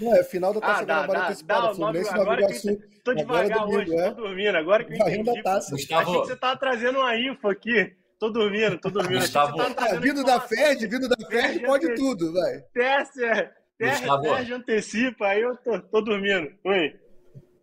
[0.00, 1.66] É, final da Taça ah, Guanabara antecipada.
[1.66, 2.76] Dá, Fluminense agora Iguaçu.
[2.76, 4.10] Que, tô devagar domingo, hoje, é.
[4.10, 4.56] tô dormindo.
[4.56, 5.24] Agora que eu entendi.
[5.24, 5.72] Da taça.
[5.72, 6.08] Gustavo...
[6.08, 7.92] Achei que você tava trazendo uma info aqui.
[8.20, 9.18] Tô dormindo, tô dormindo.
[9.18, 9.56] Gustavo...
[9.74, 12.60] Tá vindo da FED, vindo da FED, pode tudo, vai.
[12.72, 16.48] Terça, terça, antecipa, aí eu tô, tô dormindo.
[16.64, 16.94] Oi.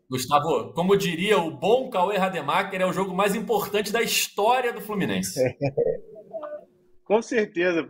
[0.10, 4.82] Gustavo, como diria o bom Cauê Rademacher, é o jogo mais importante da história do
[4.82, 5.40] Fluminense.
[7.08, 7.88] Com certeza,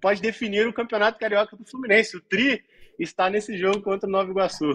[0.00, 2.16] pode definir o campeonato carioca do Fluminense.
[2.16, 2.64] O Tri
[2.98, 4.72] está nesse jogo contra o Nova Iguaçu.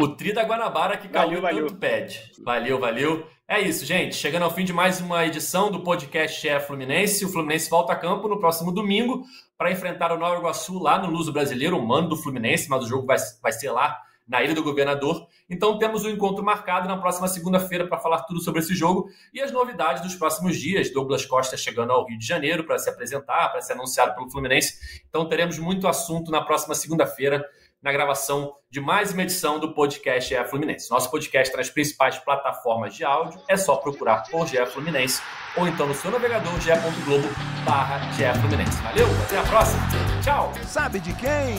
[0.00, 1.66] O Tri da Guanabara que valeu, valeu.
[1.66, 2.32] tanto pede.
[2.42, 3.26] Valeu, valeu.
[3.46, 4.14] É isso, gente.
[4.14, 7.26] Chegando ao fim de mais uma edição do podcast É Fluminense.
[7.26, 9.22] O Fluminense volta a campo no próximo domingo
[9.58, 12.88] para enfrentar o Nova Iguaçu lá no Luso Brasileiro, o mando do Fluminense, mas o
[12.88, 14.00] jogo vai, vai ser lá
[14.30, 15.26] na Ilha do Governador.
[15.48, 19.40] Então temos um encontro marcado na próxima segunda-feira para falar tudo sobre esse jogo e
[19.40, 20.92] as novidades dos próximos dias.
[20.92, 25.02] Douglas Costa chegando ao Rio de Janeiro para se apresentar, para ser anunciado pelo Fluminense.
[25.08, 27.44] Então teremos muito assunto na próxima segunda-feira
[27.82, 30.90] na gravação de mais uma edição do podcast GE Fluminense.
[30.90, 35.20] Nosso podcast está nas principais plataformas de áudio, é só procurar por GE Fluminense
[35.56, 37.26] ou então no seu navegador ge.globo
[37.64, 38.00] barra
[38.40, 38.80] Fluminense.
[38.82, 39.82] Valeu, até a próxima.
[40.22, 40.52] Tchau.
[40.66, 41.58] Sabe de quem?